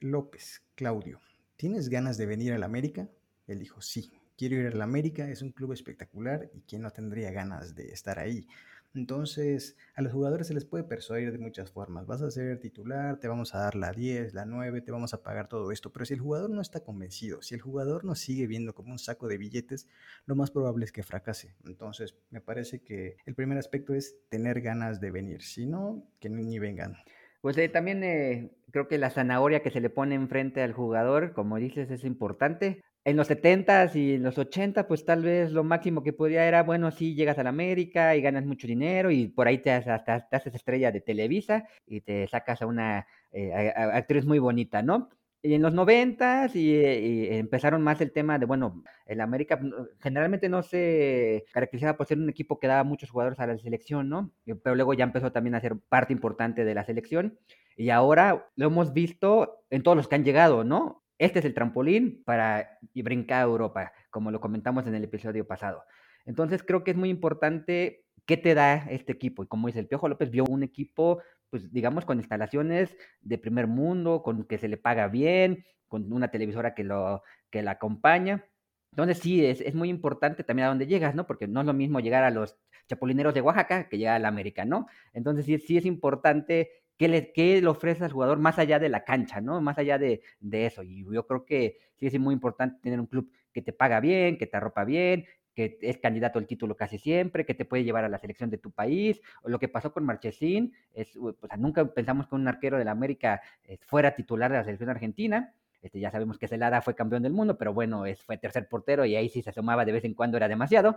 López, 0.00 0.62
Claudio, 0.74 1.20
¿tienes 1.56 1.88
ganas 1.88 2.18
de 2.18 2.26
venir 2.26 2.52
a 2.52 2.58
la 2.58 2.66
América? 2.66 3.08
Él 3.46 3.60
dijo, 3.60 3.80
sí, 3.80 4.10
quiero 4.38 4.56
ir 4.56 4.68
a 4.68 4.70
la 4.70 4.84
América, 4.84 5.28
es 5.28 5.42
un 5.42 5.50
club 5.50 5.72
espectacular 5.72 6.48
y 6.54 6.62
quién 6.62 6.82
no 6.82 6.90
tendría 6.90 7.32
ganas 7.32 7.74
de 7.74 7.88
estar 7.88 8.18
ahí. 8.20 8.46
Entonces, 8.94 9.76
a 9.94 10.02
los 10.02 10.12
jugadores 10.12 10.46
se 10.46 10.54
les 10.54 10.64
puede 10.64 10.84
persuadir 10.84 11.30
de 11.30 11.38
muchas 11.38 11.70
formas. 11.70 12.06
Vas 12.06 12.22
a 12.22 12.30
ser 12.30 12.58
titular, 12.58 13.18
te 13.18 13.28
vamos 13.28 13.54
a 13.54 13.58
dar 13.58 13.74
la 13.74 13.92
10, 13.92 14.32
la 14.32 14.46
9, 14.46 14.80
te 14.80 14.92
vamos 14.92 15.12
a 15.12 15.22
pagar 15.22 15.48
todo 15.48 15.72
esto. 15.72 15.92
Pero 15.92 16.06
si 16.06 16.14
el 16.14 16.20
jugador 16.20 16.50
no 16.50 16.62
está 16.62 16.80
convencido, 16.80 17.42
si 17.42 17.54
el 17.54 17.60
jugador 17.60 18.04
nos 18.04 18.20
sigue 18.20 18.46
viendo 18.46 18.74
como 18.74 18.92
un 18.92 18.98
saco 18.98 19.28
de 19.28 19.36
billetes, 19.36 19.88
lo 20.24 20.36
más 20.36 20.50
probable 20.50 20.86
es 20.86 20.92
que 20.92 21.02
fracase. 21.02 21.54
Entonces, 21.66 22.16
me 22.30 22.40
parece 22.40 22.80
que 22.80 23.16
el 23.26 23.34
primer 23.34 23.58
aspecto 23.58 23.92
es 23.92 24.16
tener 24.30 24.62
ganas 24.62 25.00
de 25.00 25.10
venir. 25.10 25.42
Si 25.42 25.66
no, 25.66 26.08
que 26.18 26.30
ni 26.30 26.58
vengan. 26.58 26.96
Pues 27.40 27.56
eh, 27.58 27.68
también 27.68 28.02
eh, 28.02 28.50
creo 28.72 28.88
que 28.88 28.98
la 28.98 29.10
zanahoria 29.10 29.62
que 29.62 29.70
se 29.70 29.80
le 29.80 29.90
pone 29.90 30.14
enfrente 30.14 30.62
al 30.62 30.72
jugador, 30.72 31.34
como 31.34 31.56
dices, 31.58 31.90
es 31.90 32.04
importante 32.04 32.82
en 33.04 33.16
los 33.16 33.30
70s 33.30 33.94
y 33.96 34.14
en 34.14 34.22
los 34.22 34.36
80, 34.38 34.86
pues 34.86 35.04
tal 35.04 35.22
vez 35.22 35.50
lo 35.50 35.64
máximo 35.64 36.02
que 36.02 36.12
podía 36.12 36.46
era, 36.46 36.62
bueno, 36.62 36.90
sí, 36.90 37.14
llegas 37.14 37.38
a 37.38 37.42
la 37.42 37.50
América 37.50 38.16
y 38.16 38.20
ganas 38.20 38.44
mucho 38.44 38.66
dinero 38.66 39.10
y 39.10 39.28
por 39.28 39.48
ahí 39.48 39.58
te, 39.58 39.70
haces 39.70 40.54
estrella 40.54 40.92
de 40.92 41.00
Televisa 41.00 41.66
y 41.86 42.00
te 42.02 42.26
sacas 42.28 42.62
a 42.62 42.66
una 42.66 43.06
eh, 43.32 43.52
actriz 43.52 44.26
muy 44.26 44.38
bonita, 44.38 44.82
¿no? 44.82 45.08
Y 45.40 45.54
en 45.54 45.62
los 45.62 45.72
90 45.72 46.50
y, 46.54 46.58
y, 46.58 47.28
empezaron 47.36 47.80
más 47.80 48.00
el 48.00 48.12
tema 48.12 48.38
de, 48.38 48.46
bueno, 48.46 48.82
el 49.06 49.20
América 49.20 49.56
mm, 49.56 50.00
generalmente 50.00 50.48
no 50.48 50.62
se 50.62 51.44
caracterizaba 51.52 51.96
por 51.96 52.06
ser 52.06 52.18
un 52.18 52.28
equipo 52.28 52.58
que 52.58 52.66
daba 52.66 52.82
muchos 52.82 53.10
jugadores 53.10 53.38
a 53.38 53.46
la 53.46 53.56
selección, 53.58 54.08
¿no? 54.08 54.32
Pero 54.44 54.74
luego 54.74 54.94
ya 54.94 55.04
empezó 55.04 55.30
también 55.30 55.54
a 55.54 55.60
ser 55.60 55.76
parte 55.88 56.12
importante 56.12 56.64
de 56.64 56.74
la 56.74 56.84
selección. 56.84 57.38
Y 57.76 57.90
ahora 57.90 58.50
lo 58.56 58.66
hemos 58.66 58.92
visto 58.92 59.62
en 59.70 59.84
todos 59.84 59.96
los 59.96 60.08
que 60.08 60.16
han 60.16 60.24
llegado, 60.24 60.64
¿no? 60.64 61.04
Este 61.18 61.40
es 61.40 61.44
el 61.44 61.54
trampolín 61.54 62.22
para 62.24 62.78
brincar 62.94 63.40
a 63.40 63.44
Europa, 63.44 63.92
como 64.10 64.30
lo 64.30 64.40
comentamos 64.40 64.86
en 64.86 64.94
el 64.94 65.04
episodio 65.04 65.46
pasado. 65.46 65.84
Entonces 66.24 66.62
creo 66.62 66.84
que 66.84 66.92
es 66.92 66.96
muy 66.96 67.10
importante 67.10 68.04
qué 68.26 68.36
te 68.36 68.54
da 68.54 68.86
este 68.90 69.12
equipo. 69.12 69.42
Y 69.42 69.46
como 69.46 69.66
dice 69.66 69.80
el 69.80 69.88
Piojo 69.88 70.08
López, 70.08 70.30
vio 70.30 70.44
un 70.44 70.62
equipo, 70.62 71.22
pues 71.50 71.72
digamos, 71.72 72.04
con 72.04 72.18
instalaciones 72.18 72.96
de 73.20 73.38
primer 73.38 73.66
mundo, 73.66 74.22
con 74.22 74.44
que 74.44 74.58
se 74.58 74.68
le 74.68 74.76
paga 74.76 75.08
bien, 75.08 75.64
con 75.88 76.12
una 76.12 76.30
televisora 76.30 76.74
que 76.74 76.84
lo 76.84 77.22
que 77.50 77.62
la 77.62 77.72
acompaña. 77.72 78.44
Entonces 78.92 79.18
sí, 79.18 79.44
es, 79.44 79.74
muy 79.74 79.88
importante 79.88 80.44
también 80.44 80.66
a 80.66 80.68
dónde 80.68 80.86
llegas, 80.86 81.14
¿no? 81.14 81.26
Porque 81.26 81.46
no 81.46 81.60
es 81.60 81.66
lo 81.66 81.72
mismo 81.72 82.00
llegar 82.00 82.24
a 82.24 82.30
los 82.30 82.56
chapulineros 82.88 83.34
de 83.34 83.40
Oaxaca 83.40 83.88
que 83.88 83.98
llegar 83.98 84.16
a 84.16 84.18
la 84.18 84.28
América, 84.28 84.64
¿no? 84.64 84.86
Entonces 85.12 85.46
sí, 85.46 85.58
sí 85.58 85.76
es 85.78 85.86
importante 85.86 86.70
qué 86.98 87.08
le, 87.08 87.32
qué 87.32 87.60
le 87.62 87.68
ofrece 87.68 88.04
al 88.04 88.12
jugador 88.12 88.38
más 88.38 88.58
allá 88.58 88.78
de 88.78 88.88
la 88.88 89.04
cancha, 89.04 89.40
¿no? 89.40 89.60
Más 89.60 89.78
allá 89.78 89.98
de, 89.98 90.20
de, 90.40 90.66
eso. 90.66 90.82
Y 90.82 91.04
yo 91.10 91.26
creo 91.26 91.44
que 91.44 91.78
sí 91.96 92.06
es 92.06 92.18
muy 92.18 92.34
importante 92.34 92.80
tener 92.82 93.00
un 93.00 93.06
club 93.06 93.30
que 93.52 93.62
te 93.62 93.72
paga 93.72 94.00
bien, 94.00 94.36
que 94.36 94.46
te 94.46 94.56
arropa 94.56 94.84
bien, 94.84 95.24
que 95.54 95.78
es 95.80 95.98
candidato 95.98 96.38
al 96.38 96.46
título 96.46 96.76
casi 96.76 96.98
siempre, 96.98 97.44
que 97.44 97.54
te 97.54 97.64
puede 97.64 97.82
llevar 97.82 98.04
a 98.04 98.08
la 98.08 98.18
selección 98.18 98.50
de 98.50 98.58
tu 98.58 98.70
país, 98.70 99.20
o 99.42 99.48
lo 99.48 99.58
que 99.58 99.68
pasó 99.68 99.92
con 99.92 100.04
Marchesín, 100.04 100.72
es, 100.92 101.18
nunca 101.56 101.84
pensamos 101.94 102.28
que 102.28 102.36
un 102.36 102.46
arquero 102.46 102.78
de 102.78 102.84
la 102.84 102.92
América 102.92 103.40
eh, 103.64 103.78
fuera 103.80 104.14
titular 104.14 104.52
de 104.52 104.58
la 104.58 104.64
selección 104.64 104.90
argentina, 104.90 105.54
este, 105.82 106.00
ya 106.00 106.10
sabemos 106.10 106.38
que 106.38 106.48
Celada 106.48 106.80
fue 106.80 106.94
campeón 106.94 107.22
del 107.22 107.32
mundo, 107.32 107.56
pero 107.56 107.72
bueno, 107.72 108.06
es, 108.06 108.22
fue 108.22 108.36
tercer 108.36 108.68
portero 108.68 109.04
y 109.04 109.16
ahí 109.16 109.28
sí 109.28 109.42
se 109.42 109.50
asomaba 109.50 109.84
de 109.84 109.92
vez 109.92 110.04
en 110.04 110.14
cuando, 110.14 110.36
era 110.36 110.48
demasiado. 110.48 110.96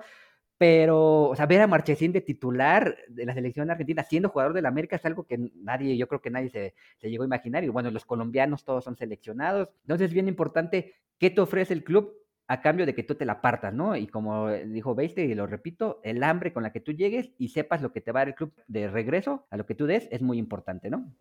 Pero, 0.61 1.29
o 1.29 1.35
sea, 1.35 1.47
ver 1.47 1.59
a 1.61 1.65
Marchesín 1.65 2.11
de 2.11 2.21
titular 2.21 2.95
de 3.07 3.25
la 3.25 3.33
selección 3.33 3.71
argentina 3.71 4.03
siendo 4.03 4.29
jugador 4.29 4.53
de 4.53 4.61
la 4.61 4.69
América 4.69 4.95
es 4.95 5.05
algo 5.07 5.23
que 5.23 5.49
nadie, 5.55 5.97
yo 5.97 6.07
creo 6.07 6.21
que 6.21 6.29
nadie 6.29 6.51
se, 6.51 6.75
se, 6.99 7.09
llegó 7.09 7.23
a 7.23 7.25
imaginar. 7.25 7.63
Y 7.63 7.69
bueno, 7.69 7.89
los 7.89 8.05
colombianos 8.05 8.63
todos 8.63 8.83
son 8.83 8.95
seleccionados. 8.95 9.69
Entonces 9.81 10.09
es 10.09 10.13
bien 10.13 10.27
importante 10.27 10.93
qué 11.17 11.31
te 11.31 11.41
ofrece 11.41 11.73
el 11.73 11.83
club 11.83 12.13
a 12.45 12.61
cambio 12.61 12.85
de 12.85 12.93
que 12.93 13.01
tú 13.01 13.15
te 13.15 13.25
la 13.25 13.41
partas, 13.41 13.73
¿no? 13.73 13.95
Y 13.95 14.05
como 14.05 14.51
dijo 14.51 14.93
Beister, 14.93 15.27
y 15.27 15.33
lo 15.33 15.47
repito, 15.47 15.99
el 16.03 16.21
hambre 16.21 16.53
con 16.53 16.61
la 16.61 16.71
que 16.71 16.79
tú 16.79 16.91
llegues 16.91 17.31
y 17.39 17.47
sepas 17.47 17.81
lo 17.81 17.91
que 17.91 18.01
te 18.01 18.11
va 18.11 18.19
a 18.19 18.21
dar 18.21 18.27
el 18.27 18.35
club 18.35 18.53
de 18.67 18.87
regreso 18.87 19.47
a 19.49 19.57
lo 19.57 19.65
que 19.65 19.73
tú 19.73 19.87
des 19.87 20.07
es 20.11 20.21
muy 20.21 20.37
importante, 20.37 20.91
¿no? 20.91 21.11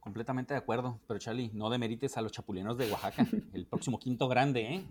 Completamente 0.00 0.52
de 0.52 0.58
acuerdo, 0.58 1.00
pero 1.08 1.18
Charlie, 1.18 1.50
no 1.54 1.70
demerites 1.70 2.18
a 2.18 2.20
los 2.20 2.30
chapulinos 2.30 2.76
de 2.76 2.90
Oaxaca, 2.90 3.26
el 3.54 3.64
próximo 3.64 3.98
quinto 3.98 4.28
grande, 4.28 4.74
¿eh? 4.74 4.84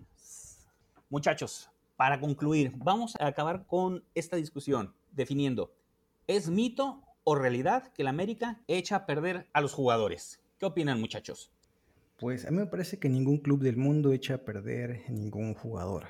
Muchachos, 1.11 1.69
para 1.95 2.19
concluir, 2.19 2.73
vamos 2.77 3.15
a 3.19 3.27
acabar 3.27 3.65
con 3.65 4.03
esta 4.13 4.35
discusión 4.35 4.93
definiendo, 5.11 5.73
¿es 6.27 6.49
mito 6.49 7.03
o 7.23 7.35
realidad 7.35 7.91
que 7.93 8.03
la 8.03 8.09
América 8.09 8.61
echa 8.67 8.97
a 8.97 9.05
perder 9.05 9.47
a 9.53 9.61
los 9.61 9.73
jugadores? 9.73 10.41
¿Qué 10.59 10.65
opinan 10.65 10.99
muchachos? 10.99 11.51
Pues 12.17 12.45
a 12.45 12.51
mí 12.51 12.57
me 12.57 12.67
parece 12.67 12.99
que 12.99 13.09
ningún 13.09 13.39
club 13.39 13.61
del 13.61 13.77
mundo 13.77 14.13
echa 14.13 14.35
a 14.35 14.45
perder 14.45 15.03
ningún 15.09 15.53
jugador. 15.53 16.05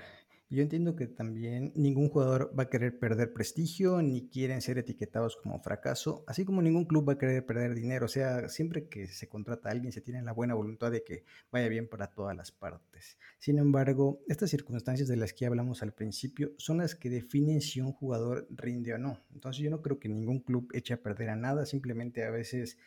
Yo 0.56 0.62
entiendo 0.62 0.96
que 0.96 1.08
también 1.08 1.74
ningún 1.76 2.08
jugador 2.08 2.56
va 2.58 2.64
a 2.64 2.70
querer 2.70 2.98
perder 2.98 3.34
prestigio 3.34 4.02
ni 4.02 4.30
quieren 4.30 4.62
ser 4.62 4.78
etiquetados 4.78 5.36
como 5.36 5.60
fracaso, 5.60 6.24
así 6.28 6.46
como 6.46 6.62
ningún 6.62 6.86
club 6.86 7.10
va 7.10 7.14
a 7.14 7.18
querer 7.18 7.46
perder 7.46 7.76
dinero. 7.76 8.06
O 8.06 8.08
sea, 8.08 8.48
siempre 8.48 8.88
que 8.88 9.08
se 9.08 9.28
contrata 9.28 9.68
a 9.68 9.74
alguien 9.74 9.92
se 9.92 10.00
tiene 10.00 10.22
la 10.22 10.32
buena 10.32 10.54
voluntad 10.54 10.92
de 10.92 11.04
que 11.04 11.26
vaya 11.52 11.68
bien 11.68 11.90
para 11.90 12.08
todas 12.08 12.38
las 12.38 12.54
partes. 12.54 13.18
Sin 13.38 13.60
embargo, 13.60 14.22
estas 14.30 14.50
circunstancias 14.50 15.10
de 15.10 15.18
las 15.18 15.34
que 15.34 15.46
hablamos 15.46 15.84
al 15.84 15.92
principio 15.92 16.54
son 16.58 16.78
las 16.78 16.96
que 16.96 17.10
definen 17.10 17.60
si 17.60 17.82
un 17.82 17.92
jugador 17.92 18.48
rinde 18.50 18.94
o 18.94 18.98
no. 18.98 19.20
Entonces 19.34 19.62
yo 19.62 19.70
no 19.70 19.82
creo 19.82 20.00
que 20.00 20.08
ningún 20.08 20.40
club 20.40 20.70
eche 20.72 20.94
a 20.94 21.04
perder 21.04 21.32
a 21.32 21.36
nada, 21.36 21.66
simplemente 21.66 22.24
a 22.24 22.32
veces 22.32 22.78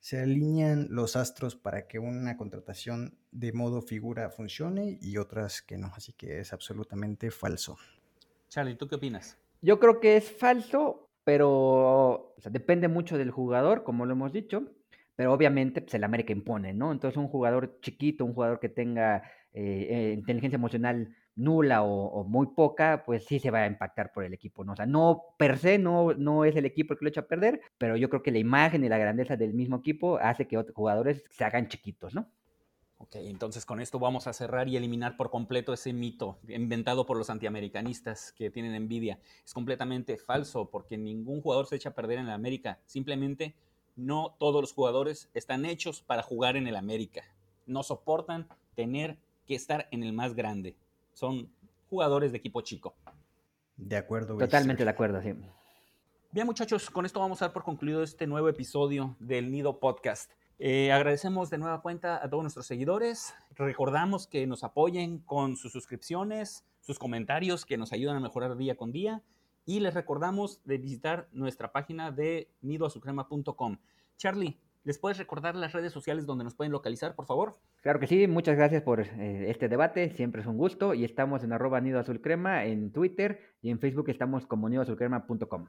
se 0.00 0.20
alinean 0.20 0.86
los 0.90 1.16
astros 1.16 1.56
para 1.56 1.86
que 1.86 1.98
una 1.98 2.36
contratación 2.36 3.18
de 3.32 3.52
modo 3.52 3.82
figura 3.82 4.30
funcione 4.30 4.98
y 5.00 5.16
otras 5.18 5.62
que 5.62 5.78
no. 5.78 5.92
Así 5.94 6.12
que 6.12 6.40
es 6.40 6.52
absolutamente 6.52 7.30
falso. 7.30 7.76
Charlie, 8.48 8.76
¿tú 8.76 8.88
qué 8.88 8.94
opinas? 8.96 9.38
Yo 9.62 9.80
creo 9.80 10.00
que 10.00 10.16
es 10.16 10.30
falso, 10.30 11.08
pero 11.24 12.34
depende 12.50 12.88
mucho 12.88 13.18
del 13.18 13.30
jugador, 13.30 13.82
como 13.82 14.06
lo 14.06 14.12
hemos 14.12 14.32
dicho. 14.32 14.70
Pero 15.16 15.32
obviamente 15.32 15.80
pues, 15.80 15.94
el 15.94 16.04
América 16.04 16.32
impone, 16.32 16.74
¿no? 16.74 16.92
Entonces 16.92 17.16
un 17.16 17.28
jugador 17.28 17.78
chiquito, 17.80 18.24
un 18.24 18.34
jugador 18.34 18.60
que 18.60 18.68
tenga 18.68 19.22
eh, 19.54 19.86
eh, 19.90 20.12
inteligencia 20.12 20.56
emocional 20.56 21.16
nula 21.36 21.82
o, 21.82 22.24
muy 22.24 22.48
poca, 22.48 23.04
pues 23.04 23.24
sí 23.26 23.38
se 23.38 23.50
va 23.50 23.60
a 23.60 23.66
impactar 23.66 24.12
por 24.12 24.24
el 24.24 24.32
equipo, 24.32 24.64
¿no? 24.64 24.72
O 24.72 24.76
sea, 24.76 24.86
no 24.86 25.22
per 25.38 25.58
se 25.58 25.78
no, 25.78 26.14
no 26.14 26.44
es 26.44 26.56
el 26.56 26.64
equipo 26.64 26.94
el 26.94 26.98
que 26.98 27.04
lo 27.04 27.08
echa 27.10 27.20
a 27.20 27.28
perder, 27.28 27.60
pero 27.78 27.96
yo 27.96 28.08
creo 28.08 28.22
que 28.22 28.32
la 28.32 28.38
imagen 28.38 28.82
y 28.84 28.88
la 28.88 28.98
grandeza 28.98 29.36
del 29.36 29.52
mismo 29.52 29.76
equipo 29.76 30.16
hace 30.16 30.48
que 30.48 30.58
otros 30.58 30.74
jugadores 30.74 31.24
se 31.30 31.44
hagan 31.44 31.68
chiquitos, 31.68 32.14
¿no? 32.14 32.26
Ok, 32.98 33.16
entonces 33.16 33.66
con 33.66 33.82
esto 33.82 33.98
vamos 33.98 34.26
a 34.26 34.32
cerrar 34.32 34.68
y 34.68 34.76
eliminar 34.78 35.18
por 35.18 35.30
completo 35.30 35.74
ese 35.74 35.92
mito 35.92 36.38
inventado 36.48 37.04
por 37.04 37.18
los 37.18 37.28
antiamericanistas 37.28 38.32
que 38.32 38.50
tienen 38.50 38.74
envidia. 38.74 39.20
Es 39.44 39.52
completamente 39.52 40.16
falso 40.16 40.70
porque 40.70 40.96
ningún 40.96 41.42
jugador 41.42 41.66
se 41.66 41.76
echa 41.76 41.90
a 41.90 41.94
perder 41.94 42.18
en 42.18 42.26
el 42.26 42.32
América. 42.32 42.80
Simplemente 42.86 43.54
no 43.96 44.34
todos 44.38 44.62
los 44.62 44.72
jugadores 44.72 45.28
están 45.34 45.66
hechos 45.66 46.00
para 46.00 46.22
jugar 46.22 46.56
en 46.56 46.68
el 46.68 46.76
América. 46.76 47.22
No 47.66 47.82
soportan 47.82 48.48
tener 48.74 49.18
que 49.46 49.54
estar 49.54 49.88
en 49.90 50.02
el 50.02 50.14
más 50.14 50.34
grande 50.34 50.74
son 51.16 51.50
jugadores 51.88 52.30
de 52.30 52.38
equipo 52.38 52.60
chico. 52.60 52.94
De 53.74 53.96
acuerdo. 53.96 54.36
Totalmente 54.36 54.84
de 54.84 54.90
acuerdo, 54.90 55.22
sí. 55.22 55.32
Bien, 56.30 56.46
muchachos, 56.46 56.90
con 56.90 57.06
esto 57.06 57.20
vamos 57.20 57.40
a 57.40 57.46
dar 57.46 57.54
por 57.54 57.64
concluido 57.64 58.02
este 58.02 58.26
nuevo 58.26 58.50
episodio 58.50 59.16
del 59.18 59.50
Nido 59.50 59.80
Podcast. 59.80 60.30
Eh, 60.58 60.92
agradecemos 60.92 61.48
de 61.48 61.56
nueva 61.56 61.80
cuenta 61.80 62.22
a 62.22 62.28
todos 62.28 62.42
nuestros 62.42 62.66
seguidores. 62.66 63.34
Recordamos 63.54 64.26
que 64.26 64.46
nos 64.46 64.62
apoyen 64.62 65.20
con 65.20 65.56
sus 65.56 65.72
suscripciones, 65.72 66.66
sus 66.80 66.98
comentarios 66.98 67.64
que 67.64 67.78
nos 67.78 67.94
ayudan 67.94 68.16
a 68.16 68.20
mejorar 68.20 68.54
día 68.58 68.76
con 68.76 68.92
día. 68.92 69.22
Y 69.64 69.80
les 69.80 69.94
recordamos 69.94 70.60
de 70.64 70.76
visitar 70.76 71.28
nuestra 71.32 71.72
página 71.72 72.12
de 72.12 72.50
nidoazucrema.com. 72.60 73.78
Charlie, 74.18 74.60
¿Les 74.86 74.98
puedes 74.98 75.18
recordar 75.18 75.56
las 75.56 75.72
redes 75.72 75.92
sociales 75.92 76.26
donde 76.26 76.44
nos 76.44 76.54
pueden 76.54 76.70
localizar, 76.70 77.16
por 77.16 77.26
favor? 77.26 77.56
Claro 77.82 77.98
que 77.98 78.06
sí, 78.06 78.28
muchas 78.28 78.56
gracias 78.56 78.84
por 78.84 79.00
eh, 79.00 79.50
este 79.50 79.68
debate, 79.68 80.10
siempre 80.10 80.42
es 80.42 80.46
un 80.46 80.56
gusto 80.56 80.94
y 80.94 81.04
estamos 81.04 81.42
en 81.42 81.52
arroba 81.52 81.80
nido 81.80 81.98
azul 81.98 82.20
crema 82.20 82.64
en 82.66 82.92
Twitter 82.92 83.40
y 83.62 83.70
en 83.70 83.80
Facebook 83.80 84.08
estamos 84.10 84.46
como 84.46 84.68
nidoazulcrema.com. 84.68 85.66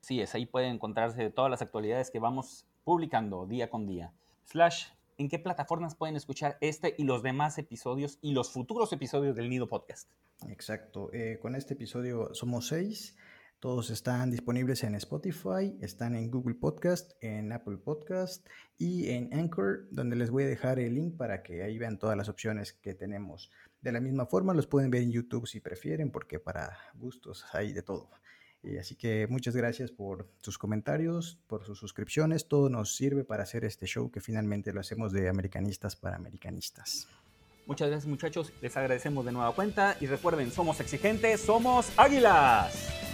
Sí, 0.00 0.20
es, 0.20 0.34
ahí 0.34 0.46
pueden 0.46 0.74
encontrarse 0.74 1.30
todas 1.30 1.52
las 1.52 1.62
actualidades 1.62 2.10
que 2.10 2.18
vamos 2.18 2.66
publicando 2.82 3.46
día 3.46 3.70
con 3.70 3.86
día. 3.86 4.12
Slash, 4.46 4.86
¿en 5.18 5.28
qué 5.28 5.38
plataformas 5.38 5.94
pueden 5.94 6.16
escuchar 6.16 6.58
este 6.60 6.96
y 6.98 7.04
los 7.04 7.22
demás 7.22 7.58
episodios 7.58 8.18
y 8.22 8.32
los 8.32 8.50
futuros 8.50 8.92
episodios 8.92 9.36
del 9.36 9.50
Nido 9.50 9.68
Podcast? 9.68 10.08
Exacto, 10.48 11.10
eh, 11.12 11.38
con 11.40 11.54
este 11.54 11.74
episodio 11.74 12.34
somos 12.34 12.66
seis. 12.66 13.16
Todos 13.62 13.90
están 13.90 14.32
disponibles 14.32 14.82
en 14.82 14.96
Spotify, 14.96 15.78
están 15.80 16.16
en 16.16 16.32
Google 16.32 16.56
Podcast, 16.56 17.12
en 17.20 17.52
Apple 17.52 17.76
Podcast 17.76 18.44
y 18.76 19.10
en 19.10 19.32
Anchor, 19.32 19.86
donde 19.92 20.16
les 20.16 20.30
voy 20.30 20.42
a 20.42 20.48
dejar 20.48 20.80
el 20.80 20.96
link 20.96 21.16
para 21.16 21.44
que 21.44 21.62
ahí 21.62 21.78
vean 21.78 21.96
todas 21.96 22.16
las 22.16 22.28
opciones 22.28 22.72
que 22.72 22.92
tenemos. 22.92 23.52
De 23.80 23.92
la 23.92 24.00
misma 24.00 24.26
forma, 24.26 24.52
los 24.52 24.66
pueden 24.66 24.90
ver 24.90 25.02
en 25.02 25.12
YouTube 25.12 25.46
si 25.46 25.60
prefieren, 25.60 26.10
porque 26.10 26.40
para 26.40 26.76
gustos 26.94 27.44
hay 27.52 27.72
de 27.72 27.82
todo. 27.82 28.10
así 28.80 28.96
que 28.96 29.28
muchas 29.28 29.54
gracias 29.54 29.92
por 29.92 30.28
sus 30.40 30.58
comentarios, 30.58 31.38
por 31.46 31.64
sus 31.64 31.78
suscripciones. 31.78 32.48
Todo 32.48 32.68
nos 32.68 32.96
sirve 32.96 33.22
para 33.22 33.44
hacer 33.44 33.64
este 33.64 33.86
show 33.86 34.10
que 34.10 34.20
finalmente 34.20 34.72
lo 34.72 34.80
hacemos 34.80 35.12
de 35.12 35.28
americanistas 35.28 35.94
para 35.94 36.16
americanistas. 36.16 37.06
Muchas 37.66 37.90
gracias 37.90 38.08
muchachos, 38.10 38.52
les 38.60 38.76
agradecemos 38.76 39.24
de 39.24 39.30
nueva 39.30 39.54
cuenta 39.54 39.96
y 40.00 40.06
recuerden, 40.06 40.50
somos 40.50 40.80
exigentes, 40.80 41.42
somos 41.42 41.92
águilas. 41.96 43.11